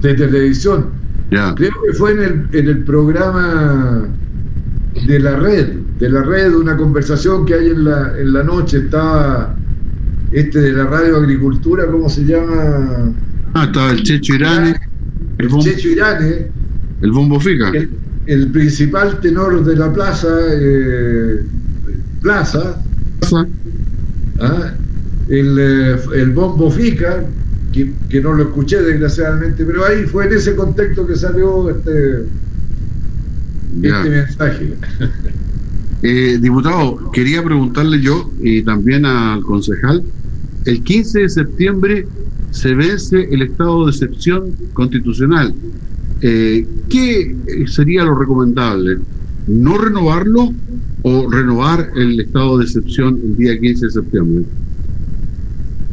De 0.00 0.14
televisión. 0.14 0.86
Creo 1.30 1.54
que 1.56 1.92
fue 1.94 2.12
en 2.12 2.22
el, 2.22 2.48
en 2.52 2.68
el 2.68 2.84
programa 2.84 4.06
de 5.06 5.18
la 5.18 5.36
red, 5.36 5.83
de 5.98 6.08
la 6.08 6.22
red, 6.22 6.54
una 6.54 6.76
conversación 6.76 7.46
que 7.46 7.54
hay 7.54 7.68
en 7.68 7.84
la, 7.84 8.18
en 8.18 8.32
la 8.32 8.42
noche, 8.42 8.78
estaba 8.78 9.54
este 10.32 10.60
de 10.60 10.72
la 10.72 10.84
radio 10.84 11.18
agricultura, 11.18 11.86
¿cómo 11.86 12.08
se 12.08 12.24
llama? 12.24 13.12
Ah, 13.54 13.64
estaba 13.64 13.92
el 13.92 14.02
Checho 14.02 14.34
Irane. 14.34 14.74
El, 15.38 15.48
Checho 15.58 15.88
Irane. 15.88 16.48
El 17.00 17.12
Bombo 17.12 17.38
Fica. 17.38 17.72
El, 18.26 18.48
principal 18.48 19.20
tenor 19.20 19.64
de 19.64 19.76
la 19.76 19.92
plaza, 19.92 20.28
eh, 20.50 21.44
plaza, 22.20 22.82
¿Ah? 24.40 24.72
El, 25.28 25.56
eh, 25.58 25.96
el, 26.14 26.32
bombo 26.32 26.70
FICA, 26.70 27.24
que, 27.72 28.20
no 28.20 28.32
lo 28.32 28.44
escuché 28.44 28.82
desgraciadamente, 28.82 29.64
pero 29.64 29.84
ahí 29.84 30.04
fue 30.04 30.26
en 30.26 30.34
ese 30.34 30.56
contexto 30.56 31.06
que 31.06 31.16
salió 31.16 31.70
este, 31.70 32.24
este 33.82 34.10
mensaje. 34.10 34.74
Eh, 36.06 36.36
diputado, 36.38 37.10
quería 37.12 37.42
preguntarle 37.42 37.98
yo 37.98 38.30
y 38.38 38.62
también 38.62 39.06
al 39.06 39.42
concejal, 39.42 40.04
el 40.66 40.82
15 40.82 41.20
de 41.20 41.28
septiembre 41.30 42.06
se 42.50 42.74
vence 42.74 43.26
el 43.30 43.40
estado 43.40 43.86
de 43.86 43.90
excepción 43.90 44.54
constitucional. 44.74 45.54
Eh, 46.20 46.66
¿Qué 46.90 47.34
sería 47.68 48.04
lo 48.04 48.18
recomendable? 48.18 48.98
¿No 49.46 49.78
renovarlo 49.78 50.52
o 51.00 51.30
renovar 51.30 51.90
el 51.96 52.20
estado 52.20 52.58
de 52.58 52.64
excepción 52.64 53.18
el 53.24 53.36
día 53.38 53.58
15 53.58 53.86
de 53.86 53.90
septiembre? 53.90 54.44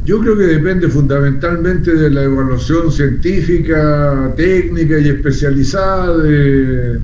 Yo 0.06 0.20
creo 0.20 0.38
que 0.38 0.44
depende 0.44 0.90
fundamentalmente 0.90 1.96
de 1.96 2.10
la 2.10 2.24
evaluación 2.24 2.92
científica, 2.92 4.34
técnica 4.36 5.00
y 5.00 5.08
especializada 5.08 6.18
del 6.18 7.02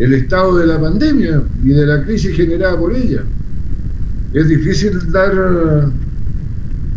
el 0.00 0.14
estado 0.14 0.56
de 0.56 0.66
la 0.66 0.80
pandemia 0.80 1.42
y 1.62 1.68
de 1.68 1.86
la 1.86 2.02
crisis 2.02 2.34
generada 2.34 2.78
por 2.78 2.94
ella. 2.94 3.22
Es 4.32 4.48
difícil 4.48 4.98
dar 5.12 5.90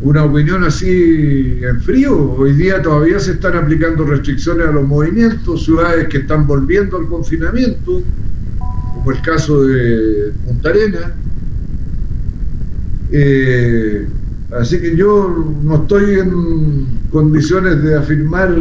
una 0.01 0.23
opinión 0.23 0.63
así 0.63 1.59
en 1.61 1.81
frío. 1.81 2.31
Hoy 2.31 2.53
día 2.53 2.81
todavía 2.81 3.19
se 3.19 3.31
están 3.31 3.57
aplicando 3.57 4.05
restricciones 4.05 4.67
a 4.67 4.71
los 4.71 4.87
movimientos, 4.87 5.65
ciudades 5.65 6.07
que 6.07 6.19
están 6.19 6.47
volviendo 6.47 6.97
al 6.97 7.07
confinamiento 7.07 8.01
como 8.95 9.11
el 9.11 9.21
caso 9.21 9.63
de 9.65 10.31
Punta 10.45 10.69
Arena. 10.69 11.11
Eh, 13.11 14.07
así 14.57 14.79
que 14.79 14.95
yo 14.95 15.45
no 15.61 15.75
estoy 15.75 16.19
en 16.19 16.85
condiciones 17.11 17.83
de 17.83 17.95
afirmar 17.95 18.57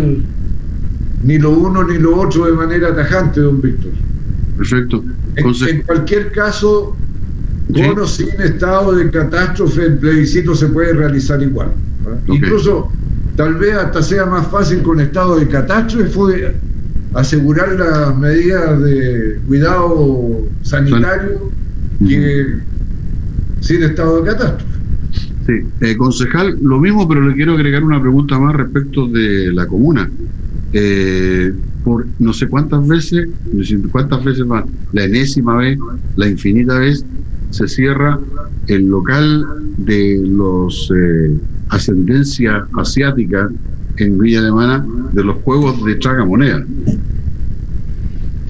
ni 1.23 1.39
lo 1.39 1.51
uno 1.51 1.85
ni 1.85 1.99
lo 1.99 2.21
otro 2.21 2.47
de 2.47 2.53
manera 2.53 2.93
tajante, 2.93 3.41
don 3.41 3.61
Víctor. 3.61 3.93
Perfecto. 4.63 5.05
En, 5.37 5.83
cualquier 5.83 6.31
caso, 6.31 6.97
con 7.73 7.99
o 7.99 8.07
sin 8.07 8.41
estado 8.41 8.93
de 8.95 9.11
catástrofe, 9.11 9.87
el 9.87 9.99
plebiscito 9.99 10.55
se 10.55 10.69
puede 10.69 10.93
realizar 10.93 11.43
igual. 11.43 11.73
Incluso, 12.29 12.93
tal 13.37 13.55
vez 13.55 13.75
hasta 13.75 14.03
sea 14.03 14.27
más 14.27 14.47
fácil 14.49 14.83
con 14.83 15.01
estado 15.01 15.39
de 15.39 15.49
catástrofe 15.49 16.55
asegurar 17.15 17.73
las 17.73 18.17
medidas 18.17 18.83
de 18.83 19.39
cuidado 19.47 20.47
sanitario 20.63 21.51
que 22.07 22.59
sin 23.61 23.83
estado 23.83 24.23
de 24.23 24.31
catástrofe. 24.31 24.73
Sí, 25.47 25.53
eh, 25.81 25.97
concejal, 25.97 26.57
lo 26.63 26.79
mismo, 26.79 27.09
pero 27.09 27.21
le 27.21 27.35
quiero 27.35 27.55
agregar 27.55 27.83
una 27.83 28.01
pregunta 28.01 28.39
más 28.39 28.55
respecto 28.55 29.09
de 29.09 29.53
la 29.53 29.67
comuna. 29.67 30.09
Eh, 30.73 31.53
por 31.85 32.07
no 32.19 32.33
sé 32.33 32.47
cuántas 32.47 32.87
veces, 32.87 33.29
no 33.53 33.65
sé 33.65 33.79
cuántas 33.91 34.25
veces 34.25 34.47
más, 34.47 34.65
la 34.93 35.05
enésima 35.05 35.57
vez, 35.57 35.79
la 36.17 36.29
infinita 36.29 36.79
vez, 36.79 37.05
se 37.51 37.69
cierra 37.69 38.19
el 38.69 38.87
local 38.87 39.45
de 39.79 40.21
los 40.25 40.91
eh, 40.97 41.37
ascendencia 41.69 42.67
asiática 42.79 43.51
en 43.97 44.19
Villa 44.19 44.41
Alemana 44.41 44.87
de 45.13 45.25
los 45.25 45.37
juegos 45.43 45.85
de 45.85 46.25
moneda 46.25 46.65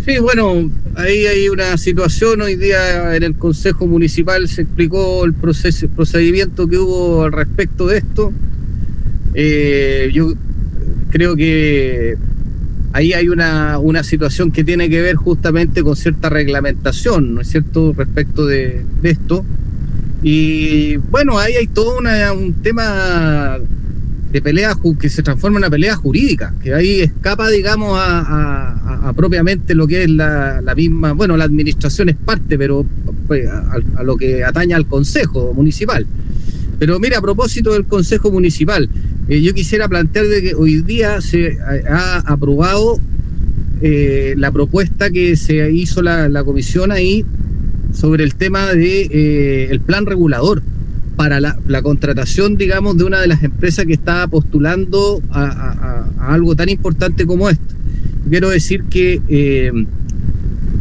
Sí, 0.05 0.19
bueno, 0.19 0.69
ahí 0.97 1.27
hay 1.27 1.49
una 1.49 1.77
situación. 1.77 2.41
Hoy 2.43 2.57
día 2.57 3.15
en 3.15 3.23
el 3.23 3.37
Consejo 3.37 3.87
Municipal 3.87 4.49
se 4.49 4.63
explicó 4.63 5.25
el 5.25 5.33
proceso, 5.33 5.87
procedimiento 5.89 6.67
que 6.67 6.77
hubo 6.77 7.23
al 7.23 7.31
respecto 7.31 7.87
de 7.87 7.99
esto. 7.99 8.33
Eh, 9.35 10.11
yo 10.13 10.33
creo 11.11 11.37
que 11.37 12.17
ahí 12.93 13.13
hay 13.13 13.29
una, 13.29 13.79
una 13.79 14.03
situación 14.03 14.51
que 14.51 14.65
tiene 14.65 14.89
que 14.89 15.01
ver 15.01 15.17
justamente 15.17 15.83
con 15.83 15.97
cierta 15.97 16.29
reglamentación, 16.29 17.35
¿no 17.35 17.41
es 17.41 17.49
cierto?, 17.49 17.93
respecto 17.97 18.47
de, 18.47 18.85
esto. 19.03 19.45
Y 20.23 20.97
bueno, 20.97 21.39
ahí 21.39 21.55
hay 21.55 21.67
todo 21.67 21.99
un 21.99 22.55
tema 22.63 23.59
de 24.33 24.41
pelea 24.41 24.77
que 24.99 25.11
se 25.11 25.23
transforma 25.23 25.59
en 25.59 25.65
una 25.65 25.71
pelea 25.71 25.95
jurídica, 25.95 26.55
que 26.63 26.73
ahí 26.73 27.01
escapa, 27.01 27.51
digamos, 27.51 27.99
a, 28.01 29.13
propiamente 29.15 29.75
lo 29.75 29.87
que 29.87 30.05
es 30.05 30.11
la, 30.11 30.63
misma, 30.75 31.13
bueno, 31.13 31.37
la 31.37 31.45
administración 31.45 32.09
es 32.09 32.17
parte, 32.17 32.57
pero 32.57 32.87
pues, 33.27 33.47
a, 33.49 34.03
lo 34.03 34.17
que 34.17 34.43
ataña 34.43 34.77
al 34.77 34.87
Consejo 34.87 35.53
Municipal. 35.53 36.07
Pero 36.83 36.99
mira, 36.99 37.19
a 37.19 37.23
propósito 37.23 37.75
del 37.75 37.85
Consejo 37.85 38.33
Municipal, 38.33 38.91
eh, 39.29 39.41
yo 39.41 39.55
quisiera 39.55 39.89
plantear 39.89 40.27
de 40.27 40.43
que 40.43 40.55
hoy 40.57 40.83
día 40.83 41.21
se 41.21 41.57
ha 41.89 42.25
aprobado 42.27 42.99
eh, 43.81 44.35
la 44.37 44.51
propuesta 44.51 45.09
que 45.09 45.37
se 45.37 45.71
hizo 45.71 46.03
la, 46.03 46.43
comisión 46.43 46.91
ahí 46.91 47.25
sobre 47.93 48.25
el 48.25 48.35
tema 48.35 48.73
de 48.73 49.09
eh, 49.13 49.79
plan 49.87 50.07
regulador 50.07 50.61
para 51.15 51.39
la, 51.39 51.83
contratación, 51.85 52.57
digamos, 52.57 52.99
de 52.99 53.05
una 53.05 53.21
de 53.21 53.29
las 53.29 53.45
empresas 53.45 53.87
que 53.87 53.93
estaba 53.93 54.27
postulando 54.27 55.23
a, 55.31 56.05
algo 56.19 56.57
tan 56.57 56.69
importante 56.69 57.27
como 57.27 57.49
esto. 57.49 57.77
Quiero 58.29 58.51
decir 58.51 58.83
que 58.91 59.87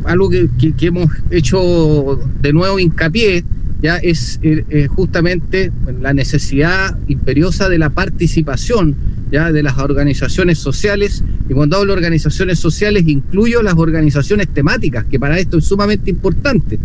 algo 0.06 0.32
que, 0.32 0.50
hemos 0.80 1.12
hecho 1.30 2.20
de 2.42 2.54
nuevo 2.54 2.80
hincapié 2.80 3.44
ya 3.82 3.98
es 3.98 4.40
eh, 4.44 4.88
justamente 4.88 5.72
la 6.02 6.14
necesidad 6.14 6.98
imperiosa 7.08 7.68
de 7.70 7.78
la 7.78 7.90
participación 7.90 8.96
ya 9.32 9.52
de 9.52 9.64
las 9.64 9.78
organizaciones 9.78 10.60
sociales 10.60 11.24
y 11.50 11.54
cuando 11.54 11.78
hablo 11.78 11.94
de 11.94 11.98
organizaciones 11.98 12.60
sociales 12.60 13.08
incluyo 13.08 13.64
las 13.64 13.76
organizaciones 13.76 14.50
temáticas 14.50 15.06
que 15.06 15.20
para 15.20 15.40
esto 15.40 15.58
es 15.58 15.66
sumamente 15.66 16.10
importante 16.10 16.78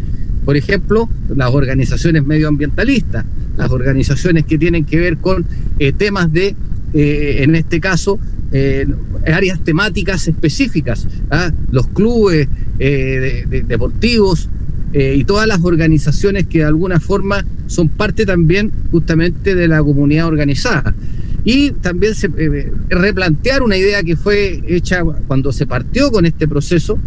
por 0.46 0.56
ejemplo, 0.56 1.10
las 1.34 1.52
organizaciones 1.52 2.24
medioambientalistas, 2.24 3.24
las 3.56 3.68
organizaciones 3.68 4.46
que 4.46 4.56
tienen 4.56 4.84
que 4.84 5.00
ver 5.00 5.16
con 5.16 5.44
eh, 5.80 5.92
temas 5.92 6.32
de, 6.32 6.54
eh, 6.94 7.38
en 7.42 7.56
este 7.56 7.80
caso, 7.80 8.20
eh, 8.52 8.86
áreas 9.26 9.58
temáticas 9.64 10.28
específicas, 10.28 11.08
¿ah? 11.32 11.50
los 11.72 11.88
clubes 11.88 12.48
deportivos 12.78 14.48
y 14.98 15.24
todas 15.24 15.46
las 15.46 15.62
organizaciones 15.62 16.46
que 16.46 16.58
de 16.58 16.64
alguna 16.64 17.00
forma 17.00 17.44
son 17.66 17.88
parte 17.88 18.24
también 18.24 18.72
justamente 18.90 19.54
de 19.54 19.68
la 19.68 19.82
comunidad 19.82 20.26
organizada. 20.26 20.94
Y 21.44 21.70
también 21.70 22.14
se, 22.14 22.28
replantear 22.88 23.62
una 23.62 23.76
idea 23.76 24.02
que 24.02 24.16
fue 24.16 24.62
hecha 24.66 25.04
cuando 25.04 25.52
se 25.52 25.66
partió 25.66 26.10
con 26.10 26.26
este 26.26 26.48
proceso, 26.48 26.98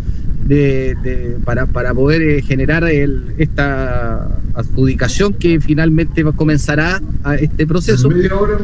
de, 0.45 1.37
para, 1.45 1.67
para, 1.67 1.93
poder 1.93 2.21
eh, 2.21 2.41
generar 2.41 2.83
el, 2.85 3.35
esta 3.37 4.39
adjudicación 4.55 5.33
que 5.33 5.59
finalmente 5.59 6.23
comenzará 6.35 7.01
a 7.23 7.35
este 7.35 7.67
proceso. 7.67 8.09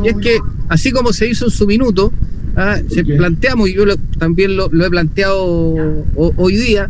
Y 0.04 0.08
es 0.08 0.16
que, 0.16 0.40
así 0.68 0.92
como 0.92 1.14
se 1.14 1.30
hizo 1.30 1.46
en 1.46 1.52
su 1.52 1.68
minuto, 1.68 2.12
ah, 2.56 2.80
se 2.90 3.04
planteamos, 3.04 3.70
y 3.70 3.76
yo 3.76 3.84
también 4.18 4.56
lo, 4.58 4.66
he 4.66 4.90
planteado 4.90 6.06
hoy 6.16 6.56
día, 6.56 6.90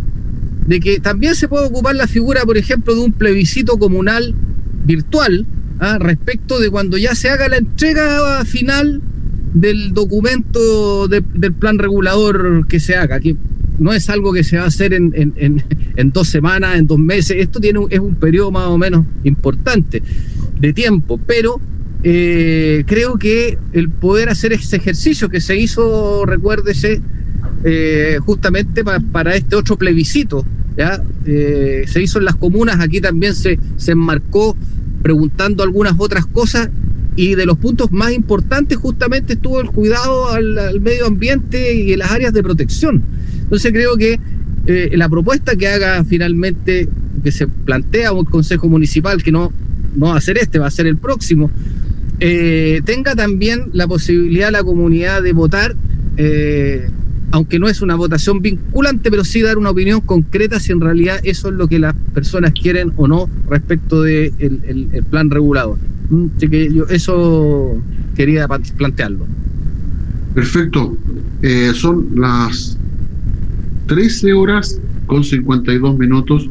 de 0.65 0.80
que 0.80 0.99
también 0.99 1.36
se 1.36 1.47
puede 1.47 1.67
ocupar 1.67 1.95
la 1.95 2.08
figura, 2.08 2.41
por 2.43 2.58
ejemplo, 2.58 2.95
de 2.95 3.01
un 3.01 3.13
plebiscito 3.13 3.78
comunal 3.78 4.36
virtual 4.86 5.45
ah, 5.80 5.97
respecto 5.99 6.60
de 6.60 6.69
cuando 6.69 6.97
ya 6.97 7.15
se 7.15 7.30
haga 7.30 7.47
la 7.47 7.58
entrega 7.58 8.43
final 8.45 9.01
del 9.54 9.93
documento 9.93 11.08
del 11.08 11.54
plan 11.54 11.80
regulador 11.80 12.67
que 12.67 12.80
se 12.80 12.95
haga, 12.95 13.19
que 13.19 13.38
no 13.80 13.93
es 13.93 14.10
algo 14.10 14.34
que 14.34 14.43
se 14.43 14.58
va 14.58 14.63
a 14.63 14.67
hacer 14.67 14.93
en, 14.93 16.12
dos 16.12 16.28
semanas, 16.28 16.78
en 16.78 16.88
dos 16.88 16.99
meses. 16.99 17.38
Esto 17.39 17.60
tiene 17.60 17.80
es 17.89 17.99
un 17.99 18.15
periodo 18.15 18.51
más 18.51 18.67
o 18.67 18.78
menos 18.78 19.06
importante 19.23 20.01
de 20.60 20.73
tiempo, 20.73 21.19
pero 21.25 21.60
eh, 22.04 22.84
creo 22.86 23.17
que 23.17 23.58
el 23.73 23.89
poder 23.89 24.30
hacer 24.30 24.54
ese 24.54 24.75
ejercicio 24.75 25.30
que 25.30 25.41
se 25.41 25.58
hizo, 25.58 26.25
recuérdese, 26.25 27.01
eh, 27.67 28.19
justamente 28.23 28.84
para 28.84 29.36
este 29.36 29.56
otro 29.56 29.75
plebiscito, 29.75 30.45
¿ya? 30.78 31.01
Eh, 31.25 31.86
se 31.88 31.99
hizo 31.99 32.19
en 32.19 32.25
las 32.25 32.36
comunas, 32.36 32.80
aquí 32.80 33.01
también 33.01 33.34
se, 33.34 33.58
se 33.75 33.93
enmarcó 33.93 34.56
preguntando 35.01 35.63
algunas 35.63 35.95
otras 35.97 36.28
cosas 36.28 36.69
y 37.15 37.34
de 37.34 37.47
los 37.47 37.58
puntos 37.58 37.91
más 37.91 38.12
importantes 38.12 38.78
justamente 38.78 39.34
estuvo 39.34 39.60
el 39.62 39.71
cuidado 39.71 40.30
al, 40.30 40.80
medio 40.80 41.08
ambiente 41.08 41.73
y 41.73 41.95
las 41.95 42.12
áreas 42.12 42.34
de 42.34 42.43
protección. 42.43 43.01
Entonces 43.41 43.71
creo 43.71 43.97
que 43.97 44.19
eh, 44.67 44.91
la 44.93 45.10
propuesta 45.10 45.56
que 45.56 45.67
haga 45.67 46.04
finalmente, 46.04 46.88
que 47.23 47.32
se 47.32 47.47
plantea 47.47 48.12
un 48.12 48.25
consejo 48.25 48.69
municipal, 48.69 49.23
que 49.23 49.32
no, 49.32 49.51
no 49.95 50.10
va 50.10 50.17
a 50.17 50.21
ser 50.21 50.38
este, 50.38 50.60
va 50.60 50.67
a 50.67 50.71
ser 50.71 50.86
el 50.86 50.97
próximo, 50.97 51.49
tenga 52.19 53.15
también 53.15 53.71
la 53.73 53.88
posibilidad 53.88 54.51
la 54.51 54.63
comunidad 54.63 55.23
de 55.23 55.34
votar, 55.34 55.75
aunque 57.35 57.59
no 57.59 57.67
es 57.67 57.81
una 57.81 57.95
votación 57.95 58.41
vinculante, 58.41 59.11
pero 59.11 59.25
sí 59.25 59.41
dar 59.41 59.57
una 59.57 59.69
opinión 59.69 59.99
concreta 59.99 60.57
si 60.57 60.71
en 60.71 60.79
realidad 60.79 61.19
eso 61.23 61.49
es 61.49 61.55
lo 61.55 61.67
que 61.67 61.79
las 61.79 61.93
personas 62.13 62.53
quieren 62.53 62.93
o 62.95 63.09
no 63.09 63.29
respecto 63.49 64.03
del 64.03 64.31
de 64.37 64.89
el, 64.93 65.03
plan 65.03 65.29
regulador. 65.29 65.77
Mm, 66.09 66.27
así 66.37 66.47
que 66.47 66.73
yo 66.73 66.85
eso 66.87 67.75
quería 68.15 68.47
plantearlo. 68.47 69.25
Perfecto. 70.33 70.97
son 71.73 72.07
las 72.15 72.77
13 73.87 74.31
horas 74.31 74.79
con 75.05 75.25
52 75.25 75.97
minutos, 75.97 76.49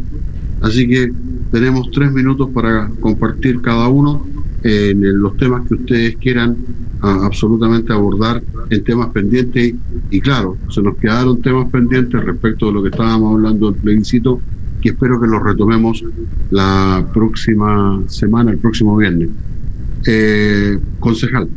así 0.60 0.86
que 0.86 1.10
tenemos 1.50 1.90
tres 1.92 2.12
minutos 2.12 2.50
para 2.52 2.90
compartir 3.00 3.62
cada 3.62 3.88
uno 3.88 4.26
en 4.64 5.20
los 5.20 5.36
temas 5.36 5.68
que 5.68 5.74
ustedes 5.74 6.16
quieran 6.16 6.56
absolutamente 7.02 7.92
abordar 7.92 8.42
en 8.70 8.82
temas 8.82 9.08
pendientes 9.08 9.74
y 10.10 10.20
claro, 10.20 10.56
se 10.70 10.80
nos 10.80 10.96
quedaron 10.96 11.42
temas 11.42 11.70
pendientes 11.70 12.24
respecto 12.24 12.66
de 12.66 12.72
lo 12.72 12.82
que 12.82 12.88
estábamos 12.88 13.34
hablando 13.34 13.70
del 13.70 13.80
plebiscito 13.80 14.40
que 14.80 14.90
espero 14.90 15.20
que 15.20 15.26
los 15.26 15.42
retomemos 15.42 16.04
la 16.50 17.06
próxima 17.12 18.02
semana, 18.06 18.52
el 18.52 18.58
próximo 18.58 18.96
viernes. 18.96 19.28
Eh, 20.06 20.78
concejal. 21.00 21.48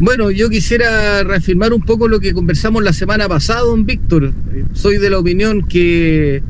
Bueno, 0.00 0.30
yo 0.30 0.48
quisiera 0.48 1.22
reafirmar 1.22 1.72
un 1.72 1.82
poco 1.82 2.08
lo 2.08 2.20
que 2.20 2.32
conversamos 2.32 2.82
la 2.82 2.92
semana 2.92 3.28
pasada, 3.28 3.60
don 3.60 3.84
Víctor. 3.84 4.32
Soy 4.72 4.96
de 4.96 5.10
la 5.10 5.18
opinión 5.18 5.62
que 5.62 6.42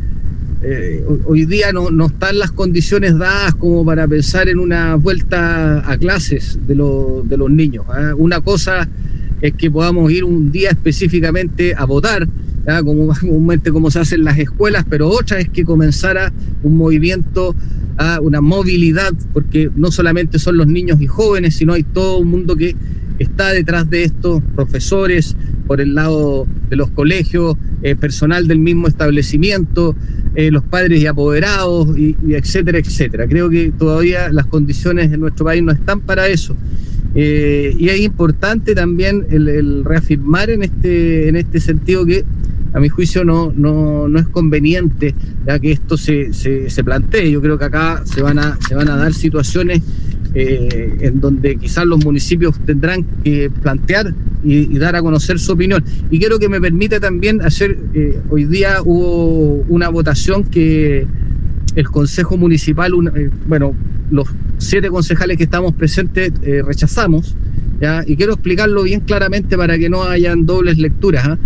eh, 0.65 1.05
hoy 1.27 1.45
día 1.45 1.73
no, 1.73 2.07
están 2.07 2.39
las 2.39 2.53
condiciones 2.53 3.19
dadas 3.19 3.55
como 3.55 3.85
para 3.85 4.07
pensar 4.07 4.49
en 4.49 4.59
una 4.59 4.95
vuelta 4.95 5.91
a 5.91 5.97
clases 5.99 6.59
de, 6.67 6.75
de 6.75 7.37
los 7.37 7.51
niños. 7.51 7.85
¿ah? 7.89 8.13
Una 8.17 8.41
cosa 8.41 8.89
es 9.41 9.55
que 9.55 9.71
podamos 9.71 10.11
ir 10.13 10.23
un 10.23 10.53
día 10.53 10.71
específicamente 10.71 11.75
a 11.77 11.85
votar, 11.85 12.29
¿ah? 12.67 12.83
como 12.83 13.09
comúnmente 13.09 13.71
como 13.71 13.91
se 13.91 14.01
hace 14.01 14.15
en 14.17 14.25
las 14.25 14.39
escuelas, 14.39 14.85
pero 14.89 15.09
otra 15.09 15.39
es 15.41 15.49
que 15.49 15.65
comenzara 15.65 16.33
un 16.63 16.77
movimiento, 16.77 17.55
¿ah? 17.99 18.19
una 18.23 18.41
movilidad, 18.41 19.13
porque 19.33 19.71
no 19.75 19.91
solamente 19.91 20.39
son 20.39 20.57
los 20.57 20.67
niños 20.67 21.01
y 21.01 21.07
jóvenes, 21.07 21.57
sino 21.57 21.73
hay 21.73 21.83
todo 21.83 22.19
un 22.19 22.29
mundo 22.29 22.57
que 22.57 22.77
está 23.19 23.51
detrás 23.51 23.89
de 23.89 24.05
estos 24.05 24.43
profesores, 24.55 25.37
por 25.67 25.81
el 25.81 25.95
lado 25.95 26.47
de 26.69 26.77
los 26.77 26.91
colegios, 26.91 27.57
eh, 27.83 27.97
personal 27.97 28.49
del 28.49 28.59
mismo 28.59 28.89
establecimiento, 28.89 29.95
eh, 30.35 30.51
los 30.51 30.63
padres 30.65 31.01
y 31.01 31.07
apoderados, 31.07 31.97
y, 31.97 32.17
etcétera, 32.31 32.79
etcétera. 32.79 33.27
Creo 33.27 33.49
que 33.49 33.73
todavía 33.77 34.31
las 34.31 34.47
condiciones 34.47 35.13
en 35.13 35.21
nuestro 35.21 35.45
país 35.45 35.63
no 35.63 35.73
están 35.73 36.01
para 36.01 36.27
eso. 36.27 36.57
Eh, 37.15 37.75
y 37.79 37.91
es 37.91 38.01
importante 38.01 38.75
también 38.75 39.27
el, 39.31 39.85
reafirmar 39.85 40.51
en 40.51 40.63
este, 40.63 41.29
en 41.29 41.37
este 41.37 41.61
sentido 41.61 42.07
que 42.07 42.25
a 42.73 42.81
mi 42.81 42.89
juicio 42.89 43.25
no, 43.25 43.53
no, 43.55 44.09
no 44.09 44.19
es 44.19 44.27
conveniente 44.29 45.15
ya 45.47 45.59
que 45.59 45.73
esto 45.73 45.97
se, 45.97 46.33
se, 46.33 46.71
se 46.71 46.85
plantee. 46.85 47.31
Yo 47.31 47.41
creo 47.41 47.59
que 47.59 47.65
acá 47.65 48.03
se 48.05 48.23
van 48.23 48.39
a, 48.39 48.59
se 48.67 48.75
van 48.75 48.89
a 48.89 48.97
dar 48.97 49.13
situaciones 49.13 49.83
eh, 50.35 50.97
en 51.01 51.21
donde 51.21 51.57
quizás 51.57 51.85
los 51.85 52.03
municipios 52.03 52.59
tendrán 52.65 53.05
que 53.23 53.51
plantear 53.51 54.15
y, 54.43 54.79
dar 54.79 54.97
a 54.97 55.03
conocer 55.03 55.39
su 55.39 55.53
opinión. 55.53 55.85
Y 56.11 56.19
quiero 56.19 56.39
que 56.39 56.49
me 56.49 56.59
permita 56.59 56.99
también 56.99 57.43
hacer, 57.43 57.79
eh, 57.93 58.19
hoy 58.31 58.47
día 58.47 58.79
hubo 58.83 59.57
una 59.69 59.91
votación 59.91 60.45
que 60.45 61.07
el 61.77 61.89
Consejo 61.91 62.39
Municipal, 62.39 62.93
eh, 63.15 63.29
bueno, 63.47 63.75
los 64.11 64.27
siete 64.57 64.89
concejales 64.89 65.37
que 65.37 65.45
estamos 65.45 65.75
presentes 65.75 66.33
rechazamos, 66.65 67.35
¿ya? 67.81 68.03
y 68.07 68.17
quiero 68.17 68.35
explicarlo 68.35 68.85
bien 68.85 69.01
claramente 69.01 69.57
para 69.57 69.79
que 69.79 69.91
no 69.91 70.05
hayan 70.05 70.47
dobles 70.47 70.79
lecturas. 70.79 71.39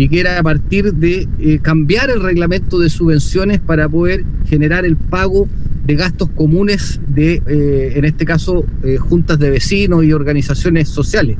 Y 0.00 0.08
que 0.08 0.20
era 0.20 0.38
a 0.38 0.42
partir 0.42 0.94
de 0.94 1.28
cambiar 1.60 2.08
el 2.08 2.22
reglamento 2.22 2.78
de 2.78 2.88
subvenciones 2.88 3.60
para 3.60 3.86
poder 3.86 4.24
generar 4.46 4.86
el 4.86 4.96
pago 4.96 5.46
de 5.84 5.94
gastos 5.94 6.30
comunes 6.30 7.02
de, 7.06 7.42
eh, 7.46 7.92
en 7.96 8.06
este 8.06 8.24
caso, 8.24 8.64
eh, 8.82 8.96
juntas 8.96 9.38
de 9.38 9.50
vecinos 9.50 10.02
y 10.02 10.14
organizaciones 10.14 10.88
sociales. 10.88 11.36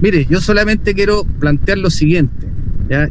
Mire, 0.00 0.24
yo 0.24 0.40
solamente 0.40 0.94
quiero 0.94 1.24
plantear 1.38 1.76
lo 1.76 1.90
siguiente. 1.90 2.46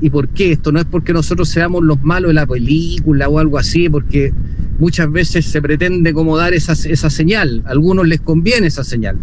¿Y 0.01 0.09
por 0.09 0.29
qué? 0.29 0.51
Esto 0.51 0.71
no 0.71 0.79
es 0.79 0.85
porque 0.85 1.13
nosotros 1.13 1.49
seamos 1.49 1.83
los 1.83 2.01
malos 2.01 2.29
de 2.29 2.33
la 2.33 2.47
película 2.47 3.29
o 3.29 3.37
algo 3.37 3.59
así, 3.59 3.87
porque 3.87 4.33
muchas 4.79 5.11
veces 5.11 5.45
se 5.45 5.61
pretende 5.61 6.11
como 6.11 6.37
dar 6.37 6.55
esa, 6.55 6.73
esa 6.73 7.11
señal. 7.11 7.61
A 7.67 7.69
algunos 7.69 8.07
les 8.07 8.19
conviene 8.19 8.65
esa 8.65 8.83
señal. 8.83 9.17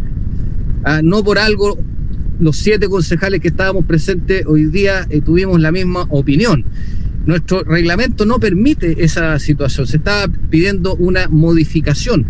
¿Ah? 0.84 1.00
No 1.02 1.24
por 1.24 1.40
algo 1.40 1.76
los 2.41 2.57
siete 2.57 2.89
concejales 2.89 3.41
que 3.41 3.49
estábamos 3.49 3.84
presentes 3.84 4.45
hoy 4.47 4.66
día 4.66 5.07
eh, 5.11 5.20
tuvimos 5.20 5.61
la 5.61 5.72
misma 5.72 6.07
opinión. 6.09 6.64
Nuestro 7.26 7.62
reglamento 7.62 8.24
no 8.24 8.39
permite 8.41 9.05
esa 9.05 9.39
situación, 9.39 9.86
se 9.86 9.99
estaba 9.99 10.28
pidiendo 10.51 10.95
una 10.95 11.28
modificación. 11.28 12.26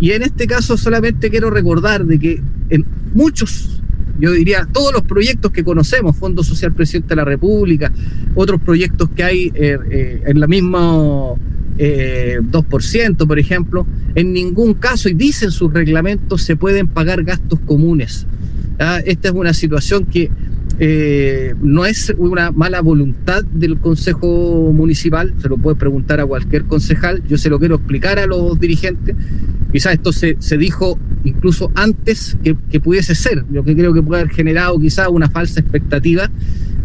Y 0.00 0.10
en 0.10 0.22
este 0.22 0.46
caso 0.46 0.76
solamente 0.76 1.30
quiero 1.30 1.48
recordar 1.48 2.04
de 2.04 2.18
que 2.18 2.42
en 2.68 2.84
muchos, 3.14 3.82
yo 4.18 4.32
diría, 4.32 4.68
todos 4.70 4.92
los 4.92 5.02
proyectos 5.02 5.52
que 5.52 5.64
conocemos, 5.64 6.16
Fondo 6.16 6.42
Social 6.42 6.72
Presidente 6.74 7.10
de 7.10 7.16
la 7.16 7.24
República, 7.24 7.92
otros 8.34 8.60
proyectos 8.60 9.08
que 9.10 9.22
hay 9.22 9.52
eh, 9.54 9.78
eh, 9.90 10.22
en 10.26 10.40
la 10.40 10.46
misma 10.46 11.34
2%, 11.78 13.26
por 13.26 13.38
ejemplo, 13.38 13.86
en 14.14 14.32
ningún 14.32 14.74
caso, 14.74 15.08
y 15.08 15.14
dicen 15.14 15.50
sus 15.50 15.72
reglamentos, 15.72 16.42
se 16.42 16.56
pueden 16.56 16.88
pagar 16.88 17.24
gastos 17.24 17.58
comunes. 17.60 18.26
¿Ah? 18.82 19.00
Esta 19.04 19.28
es 19.28 19.34
una 19.34 19.54
situación 19.54 20.04
que 20.04 20.30
eh, 20.78 21.54
no 21.62 21.84
es 21.84 22.12
una 22.16 22.50
mala 22.50 22.80
voluntad 22.80 23.44
del 23.44 23.78
Consejo 23.78 24.72
Municipal, 24.74 25.34
se 25.38 25.48
lo 25.48 25.56
puede 25.56 25.76
preguntar 25.76 26.20
a 26.20 26.26
cualquier 26.26 26.64
concejal, 26.64 27.22
yo 27.28 27.38
se 27.38 27.50
lo 27.50 27.58
quiero 27.58 27.76
explicar 27.76 28.18
a 28.18 28.26
los 28.26 28.58
dirigentes, 28.58 29.14
quizás 29.70 29.94
esto 29.94 30.12
se, 30.12 30.36
se 30.40 30.56
dijo 30.56 30.98
incluso 31.24 31.70
antes 31.74 32.36
que, 32.42 32.80
pudiese 32.80 33.14
ser, 33.14 33.44
lo 33.50 33.64
que 33.64 33.76
creo 33.76 33.92
que 33.92 34.02
puede 34.02 34.22
haber 34.22 34.34
generado 34.34 34.78
quizás 34.80 35.08
una 35.08 35.28
falsa 35.28 35.60
expectativa 35.60 36.30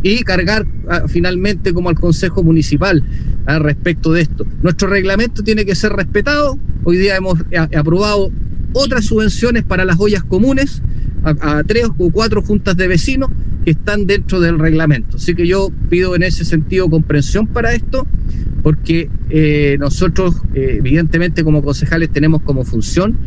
y 0.04 0.22
cargar 0.24 0.68
ah, 0.90 1.04
finalmente 1.08 1.74
como 1.74 1.90
al 1.90 1.96
Consejo 1.96 2.44
Municipal 2.44 3.04
al 3.46 3.56
ah, 3.56 3.60
respecto 3.60 4.12
de 4.14 4.22
esto. 4.22 4.46
Nuestro 4.62 4.90
reglamento 4.90 5.44
tiene 5.44 5.66
que 5.66 5.76
ser 5.76 5.94
respetado, 5.94 6.60
hoy 6.84 6.98
día 6.98 7.16
hemos 7.16 7.40
aprobado 7.76 8.32
otras 8.74 9.06
subvenciones 9.06 9.64
para 9.64 9.86
las 9.86 10.00
ollas 10.00 10.24
comunes, 10.24 10.82
a, 11.40 11.64
tres 11.64 11.88
o 11.98 12.12
cuatro 12.12 12.42
juntas 12.42 12.78
de 12.78 12.88
vecinos 12.88 13.30
que 13.64 13.72
están 13.72 14.06
dentro 14.06 14.40
del 14.40 14.60
reglamento. 14.60 15.18
Así 15.18 15.36
que 15.36 15.48
yo 15.48 15.70
pido 15.90 16.16
en 16.16 16.24
ese 16.24 16.46
sentido 16.46 16.90
comprensión 16.90 17.48
para 17.48 17.74
esto, 17.74 18.08
porque 18.64 19.10
eh, 19.30 19.78
nosotros, 19.80 20.36
eh, 20.54 20.76
evidentemente, 20.80 21.44
como 21.44 21.62
concejales, 21.62 22.10
tenemos 22.10 22.42
como 22.42 22.64
función 22.64 23.18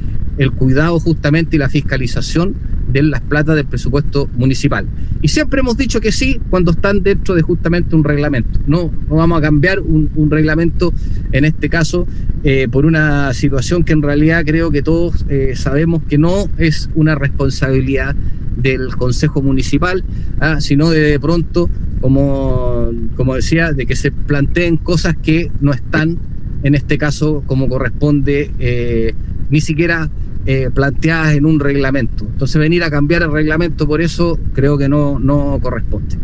el 0.40 0.52
cuidado 0.52 0.98
justamente 0.98 1.56
y 1.56 1.58
la 1.58 1.68
fiscalización 1.68 2.54
de 2.90 3.02
las 3.02 3.20
platas 3.20 3.56
del 3.56 3.66
presupuesto 3.66 4.26
municipal. 4.38 4.86
Y 5.20 5.28
siempre 5.28 5.60
hemos 5.60 5.76
dicho 5.76 6.00
que 6.00 6.12
sí 6.12 6.40
cuando 6.48 6.70
están 6.70 7.02
dentro 7.02 7.34
de 7.34 7.42
justamente 7.42 7.94
un 7.94 8.04
reglamento. 8.04 8.58
No, 8.66 8.90
no 9.08 9.16
vamos 9.16 9.38
a 9.38 9.42
cambiar 9.42 9.80
un, 9.80 10.30
reglamento, 10.30 10.94
en 11.32 11.44
este 11.44 11.68
caso, 11.68 12.06
eh, 12.42 12.68
por 12.72 12.86
una 12.86 13.34
situación 13.34 13.84
que 13.84 13.92
en 13.92 14.00
realidad 14.00 14.42
creo 14.46 14.70
que 14.70 14.80
todos 14.80 15.26
eh, 15.28 15.52
sabemos 15.56 16.02
que 16.08 16.16
no 16.16 16.48
es 16.56 16.88
una 16.94 17.14
responsabilidad 17.16 18.16
del 18.56 18.96
Consejo 18.96 19.42
Municipal, 19.42 20.04
¿ah? 20.40 20.62
sino 20.62 20.88
de, 20.88 21.00
de 21.00 21.20
pronto, 21.20 21.68
como, 22.00 22.90
como 23.14 23.34
decía, 23.34 23.72
de 23.72 23.84
que 23.84 23.94
se 23.94 24.10
planteen 24.10 24.78
cosas 24.78 25.16
que 25.22 25.52
no 25.60 25.74
están, 25.74 26.16
en 26.62 26.74
este 26.74 26.98
caso, 26.98 27.42
como 27.46 27.68
corresponde, 27.68 28.50
eh, 28.58 29.14
ni 29.50 29.60
siquiera 29.60 30.10
eh, 30.46 30.70
planteadas 30.72 31.34
en 31.34 31.44
un 31.44 31.60
reglamento. 31.60 32.24
Entonces 32.24 32.58
venir 32.58 32.82
a 32.82 32.90
cambiar 32.90 33.22
el 33.22 33.32
reglamento 33.32 33.86
por 33.86 34.00
eso 34.00 34.38
creo 34.54 34.78
que 34.78 34.88
no, 34.88 35.18
no 35.18 35.58
corresponde. 35.62 36.16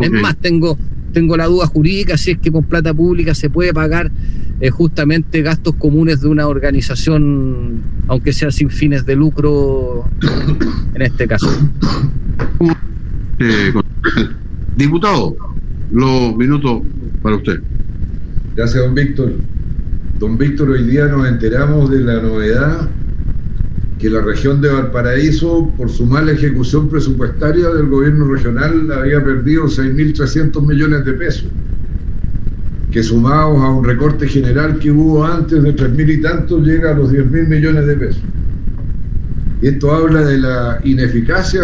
Es 0.00 0.10
más, 0.10 0.36
tengo, 0.36 0.78
tengo 1.12 1.36
la 1.36 1.46
duda 1.46 1.66
jurídica 1.66 2.16
si 2.16 2.32
es 2.32 2.38
que 2.38 2.52
con 2.52 2.64
plata 2.64 2.94
pública 2.94 3.34
se 3.34 3.50
puede 3.50 3.72
pagar 3.72 4.12
eh, 4.60 4.70
justamente 4.70 5.42
gastos 5.42 5.74
comunes 5.76 6.20
de 6.20 6.28
una 6.28 6.46
organización, 6.46 7.82
aunque 8.06 8.32
sea 8.32 8.50
sin 8.50 8.70
fines 8.70 9.06
de 9.06 9.16
lucro, 9.16 10.04
en 10.94 11.02
este 11.02 11.26
caso. 11.26 11.48
Eh, 13.38 13.72
diputado, 14.76 15.36
los 15.90 16.36
minutos 16.36 16.82
para 17.22 17.36
usted. 17.36 17.60
Gracias, 18.56 18.84
don 18.84 18.94
Víctor. 18.94 19.32
Don 20.18 20.36
Víctor, 20.36 20.70
hoy 20.70 20.82
día 20.82 21.06
nos 21.06 21.28
enteramos 21.28 21.92
de 21.92 22.00
la 22.00 22.20
novedad 22.20 22.88
que 24.00 24.10
la 24.10 24.20
región 24.20 24.60
de 24.60 24.68
Valparaíso, 24.68 25.72
por 25.76 25.88
su 25.90 26.06
mala 26.06 26.32
ejecución 26.32 26.88
presupuestaria 26.88 27.68
del 27.68 27.86
gobierno 27.86 28.26
regional, 28.26 28.90
había 28.90 29.22
perdido 29.22 29.66
6.300 29.66 30.66
millones 30.66 31.04
de 31.04 31.12
pesos, 31.12 31.44
que 32.90 33.00
sumados 33.04 33.62
a 33.62 33.70
un 33.70 33.84
recorte 33.84 34.26
general 34.26 34.80
que 34.80 34.90
hubo 34.90 35.24
antes 35.24 35.62
de 35.62 35.76
3.000 35.76 36.12
y 36.12 36.20
tantos, 36.20 36.66
llega 36.66 36.90
a 36.90 36.94
los 36.94 37.12
10.000 37.12 37.46
millones 37.46 37.86
de 37.86 37.94
pesos. 37.94 38.22
Y 39.62 39.68
esto 39.68 39.92
habla 39.92 40.22
de 40.22 40.38
la 40.38 40.80
ineficacia 40.82 41.62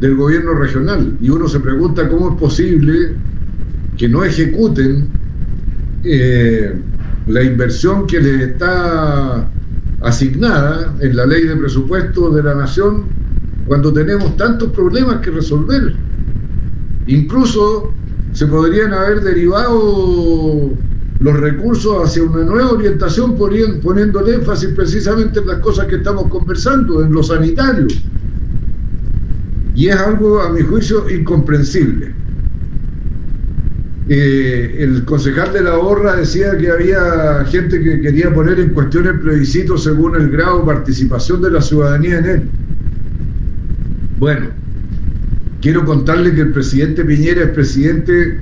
del 0.00 0.16
gobierno 0.16 0.54
regional. 0.54 1.14
Y 1.20 1.28
uno 1.28 1.46
se 1.46 1.60
pregunta 1.60 2.08
cómo 2.08 2.30
es 2.30 2.40
posible 2.40 3.16
que 3.98 4.08
no 4.08 4.24
ejecuten 4.24 5.08
eh, 6.04 6.74
la 7.26 7.42
inversión 7.42 8.06
que 8.06 8.20
les 8.20 8.40
está 8.50 9.48
asignada 10.00 10.94
en 11.00 11.16
la 11.16 11.26
ley 11.26 11.46
de 11.46 11.56
presupuesto 11.56 12.30
de 12.30 12.42
la 12.42 12.54
nación 12.54 13.04
cuando 13.66 13.92
tenemos 13.92 14.36
tantos 14.36 14.70
problemas 14.72 15.20
que 15.20 15.30
resolver. 15.30 15.94
Incluso 17.06 17.92
se 18.32 18.46
podrían 18.46 18.92
haber 18.92 19.20
derivado 19.20 20.70
los 21.20 21.36
recursos 21.38 22.04
hacia 22.04 22.24
una 22.24 22.44
nueva 22.44 22.72
orientación 22.72 23.36
poniendo 23.36 24.20
el 24.20 24.34
énfasis 24.34 24.70
precisamente 24.70 25.38
en 25.38 25.46
las 25.46 25.58
cosas 25.58 25.86
que 25.86 25.96
estamos 25.96 26.26
conversando, 26.28 27.04
en 27.04 27.12
lo 27.12 27.22
sanitario. 27.22 27.86
Y 29.76 29.88
es 29.88 29.96
algo, 29.96 30.40
a 30.40 30.50
mi 30.50 30.62
juicio, 30.62 31.08
incomprensible. 31.08 32.21
Eh, 34.08 34.78
el 34.80 35.04
concejal 35.04 35.52
de 35.52 35.62
la 35.62 35.78
Horra 35.78 36.16
decía 36.16 36.56
que 36.58 36.70
había 36.70 37.44
gente 37.46 37.80
que 37.80 38.00
quería 38.00 38.34
poner 38.34 38.58
en 38.58 38.70
cuestión 38.70 39.06
el 39.06 39.20
plebiscito 39.20 39.78
según 39.78 40.16
el 40.16 40.28
grado 40.28 40.60
de 40.60 40.66
participación 40.66 41.40
de 41.40 41.50
la 41.52 41.62
ciudadanía 41.62 42.18
en 42.18 42.24
él. 42.26 42.42
Bueno, 44.18 44.46
quiero 45.60 45.84
contarle 45.84 46.34
que 46.34 46.40
el 46.40 46.52
presidente 46.52 47.04
Piñera 47.04 47.44
es 47.44 47.50
presidente 47.50 48.40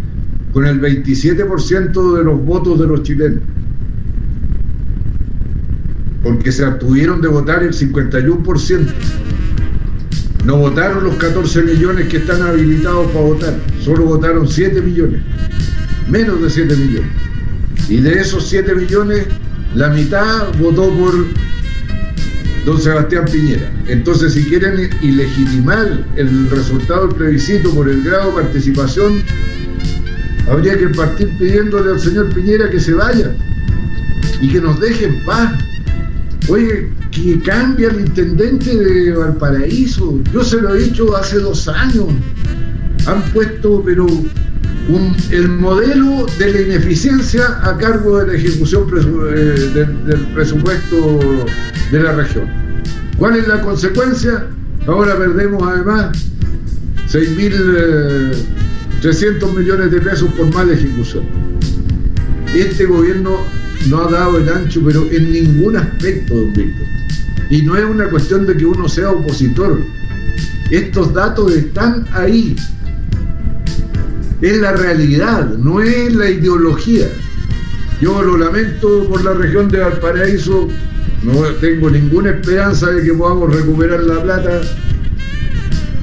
con 0.53 0.67
el 0.67 0.81
27% 0.81 2.17
de 2.17 2.25
los 2.25 2.45
votos 2.45 2.81
de 2.81 2.87
los 2.87 3.03
chilenos, 3.03 3.41
porque 6.23 6.51
se 6.51 6.65
abstuvieron 6.65 7.21
de 7.21 7.29
votar 7.29 7.63
el 7.63 7.73
51%. 7.73 8.87
No 10.45 10.57
votaron 10.57 11.05
los 11.05 11.16
14 11.16 11.62
millones 11.62 12.09
que 12.09 12.16
están 12.16 12.43
habilitados 12.43 13.11
para 13.12 13.24
votar, 13.24 13.55
solo 13.84 14.05
votaron 14.05 14.49
7 14.49 14.80
millones, 14.80 15.20
menos 16.09 16.41
de 16.43 16.49
7 16.49 16.76
millones. 16.76 17.11
Y 17.88 17.99
de 18.01 18.20
esos 18.20 18.49
7 18.49 18.74
millones, 18.74 19.26
la 19.74 19.91
mitad 19.91 20.53
votó 20.59 20.88
por 20.95 21.12
don 22.64 22.80
Sebastián 22.80 23.26
Piñera. 23.30 23.70
Entonces, 23.86 24.34
si 24.34 24.45
quieren 24.45 24.91
ilegitimar 25.03 26.07
el 26.16 26.51
resultado 26.51 27.09
del 27.09 27.16
plebiscito 27.16 27.74
por 27.74 27.88
el 27.88 28.03
grado 28.03 28.28
de 28.28 28.43
participación, 28.43 29.22
habría 30.49 30.78
que 30.78 30.88
partir 30.88 31.28
pidiéndole 31.38 31.93
al 31.93 32.01
señor 32.01 32.32
Piñera 32.32 32.70
que 32.70 32.80
se 32.80 32.95
vaya 32.95 33.34
y 34.41 34.49
que 34.49 34.61
nos 34.61 34.80
deje 34.80 35.05
en 35.07 35.24
paz. 35.24 35.53
Oye, 36.49 36.88
que 37.11 37.41
cambia 37.43 37.89
el 37.89 38.01
intendente 38.01 38.77
de 38.77 39.13
Valparaíso. 39.13 40.21
Yo 40.33 40.45
se 40.45 40.61
lo 40.61 40.75
he 40.75 40.85
dicho 40.85 41.17
hace 41.17 41.39
dos 41.39 41.67
años. 41.69 42.07
Han 43.07 43.23
puesto, 43.33 43.83
pero 43.85 44.07
el 45.31 45.49
modelo 45.49 46.27
de 46.39 46.53
la 46.53 46.61
ineficiencia 46.63 47.61
a 47.63 47.77
cargo 47.79 48.19
de 48.19 48.27
la 48.27 48.33
ejecución 48.35 48.87
eh, 49.35 49.71
del, 50.07 50.27
presupuesto 50.35 51.19
de 51.93 52.01
la 52.01 52.13
región. 52.13 52.49
¿Cuál 53.17 53.37
es 53.37 53.47
la 53.47 53.61
consecuencia? 53.61 54.47
Ahora 54.87 55.17
perdemos 55.17 55.63
además 55.63 56.17
6.300 57.09 58.35
eh, 59.03 59.59
millones 59.59 59.91
de 59.93 60.01
pesos 60.01 60.29
por 60.33 60.53
mala 60.53 60.73
ejecución. 60.73 61.25
Este 62.55 62.87
gobierno 62.87 63.45
no 63.89 64.03
ha 64.03 64.11
dado 64.11 64.39
el 64.39 64.49
ancho, 64.49 64.83
pero 64.85 65.07
en 65.11 65.33
ningún 65.33 65.76
aspecto, 65.76 66.35
don 66.37 66.53
Víctor. 66.53 66.87
Y 67.51 67.62
no 67.62 67.76
es 67.76 67.85
una 67.85 68.09
cuestión 68.09 68.47
de 68.47 68.57
que 68.57 68.64
uno 68.64 68.89
sea 68.89 69.11
opositor. 69.11 69.81
Estos 70.70 71.12
datos 71.12 71.53
están 71.53 72.07
ahí. 72.12 72.55
Es 74.41 74.57
la 74.59 74.72
realidad, 74.72 75.51
no 75.57 75.81
es 75.81 76.14
la 76.14 76.31
ideología. 76.31 77.09
Yo 78.01 78.22
lo 78.22 78.39
lamento 78.39 79.07
por 79.09 79.22
la 79.24 79.35
región 79.35 79.68
de 79.68 79.81
Valparaíso, 79.81 80.68
no 81.22 81.43
tengo 81.61 81.91
ninguna 81.91 82.31
esperanza 82.31 82.91
de 82.91 83.03
que 83.03 83.12
podamos 83.12 83.55
recuperar 83.55 84.03
la 84.05 84.22
plata, 84.22 84.62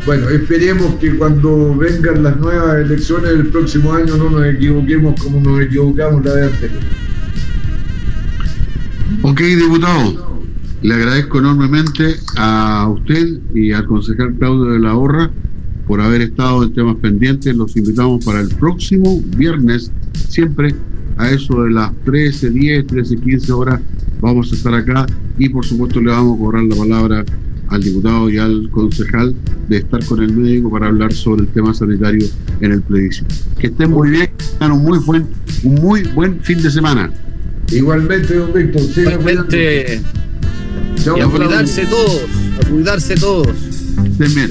bueno, 0.07 0.29
esperemos 0.29 0.95
que 1.01 1.17
cuando 1.17 1.75
vengan 1.75 2.23
las 2.23 2.37
nuevas 2.37 2.77
elecciones 2.77 3.29
del 3.29 3.47
próximo 3.47 3.91
año 3.91 4.15
no 4.15 4.29
nos 4.29 4.45
equivoquemos 4.45 5.21
como 5.21 5.41
nos 5.41 5.59
equivocamos 5.59 6.23
la 6.23 6.33
vez 6.33 6.53
anterior. 6.53 6.96
Ok, 9.29 9.41
diputado, 9.41 10.39
le 10.83 10.93
agradezco 10.93 11.39
enormemente 11.39 12.15
a 12.37 12.87
usted 12.89 13.41
y 13.53 13.73
al 13.73 13.85
concejal 13.85 14.33
Claudio 14.35 14.71
de 14.71 14.79
la 14.79 14.95
Horra 14.95 15.29
por 15.85 15.99
haber 15.99 16.21
estado 16.21 16.63
en 16.63 16.73
temas 16.73 16.95
pendientes. 17.01 17.53
Los 17.53 17.75
invitamos 17.75 18.23
para 18.23 18.39
el 18.39 18.47
próximo 18.47 19.21
viernes, 19.35 19.91
siempre 20.29 20.73
a 21.17 21.29
eso 21.29 21.61
de 21.63 21.71
las 21.71 21.91
13, 22.05 22.51
10, 22.51 22.87
13, 22.87 23.17
15 23.17 23.51
horas. 23.51 23.81
Vamos 24.21 24.49
a 24.53 24.55
estar 24.55 24.73
acá 24.73 25.05
y 25.37 25.49
por 25.49 25.65
supuesto 25.65 25.99
le 25.99 26.09
vamos 26.09 26.37
a 26.37 26.39
cobrar 26.39 26.63
la 26.63 26.75
palabra 26.77 27.25
al 27.67 27.83
diputado 27.83 28.29
y 28.29 28.37
al 28.37 28.69
concejal 28.71 29.35
de 29.67 29.75
estar 29.75 30.05
con 30.05 30.23
el 30.23 30.33
médico 30.37 30.71
para 30.71 30.87
hablar 30.87 31.11
sobre 31.11 31.41
el 31.41 31.47
tema 31.49 31.73
sanitario 31.73 32.25
en 32.61 32.71
el 32.71 32.81
plebiscito. 32.81 33.35
Que 33.59 33.67
estén 33.67 33.91
muy 33.91 34.09
bien, 34.09 34.29
tengan 34.57 34.77
un 34.77 34.83
muy 34.83 34.99
buen, 34.99 35.27
un 35.63 35.75
muy 35.75 36.03
buen 36.15 36.39
fin 36.39 36.63
de 36.63 36.71
semana. 36.71 37.11
Igualmente, 37.71 38.33
don 38.33 38.53
Víctor. 38.53 38.81
Igualmente. 38.95 40.01
y 41.05 41.19
a 41.19 41.25
cuidarse 41.25 41.85
todos, 41.85 42.21
a 42.61 42.69
cuidarse 42.69 43.15
todos. 43.15 43.47
Estén 44.05 44.35
bien. 44.35 44.49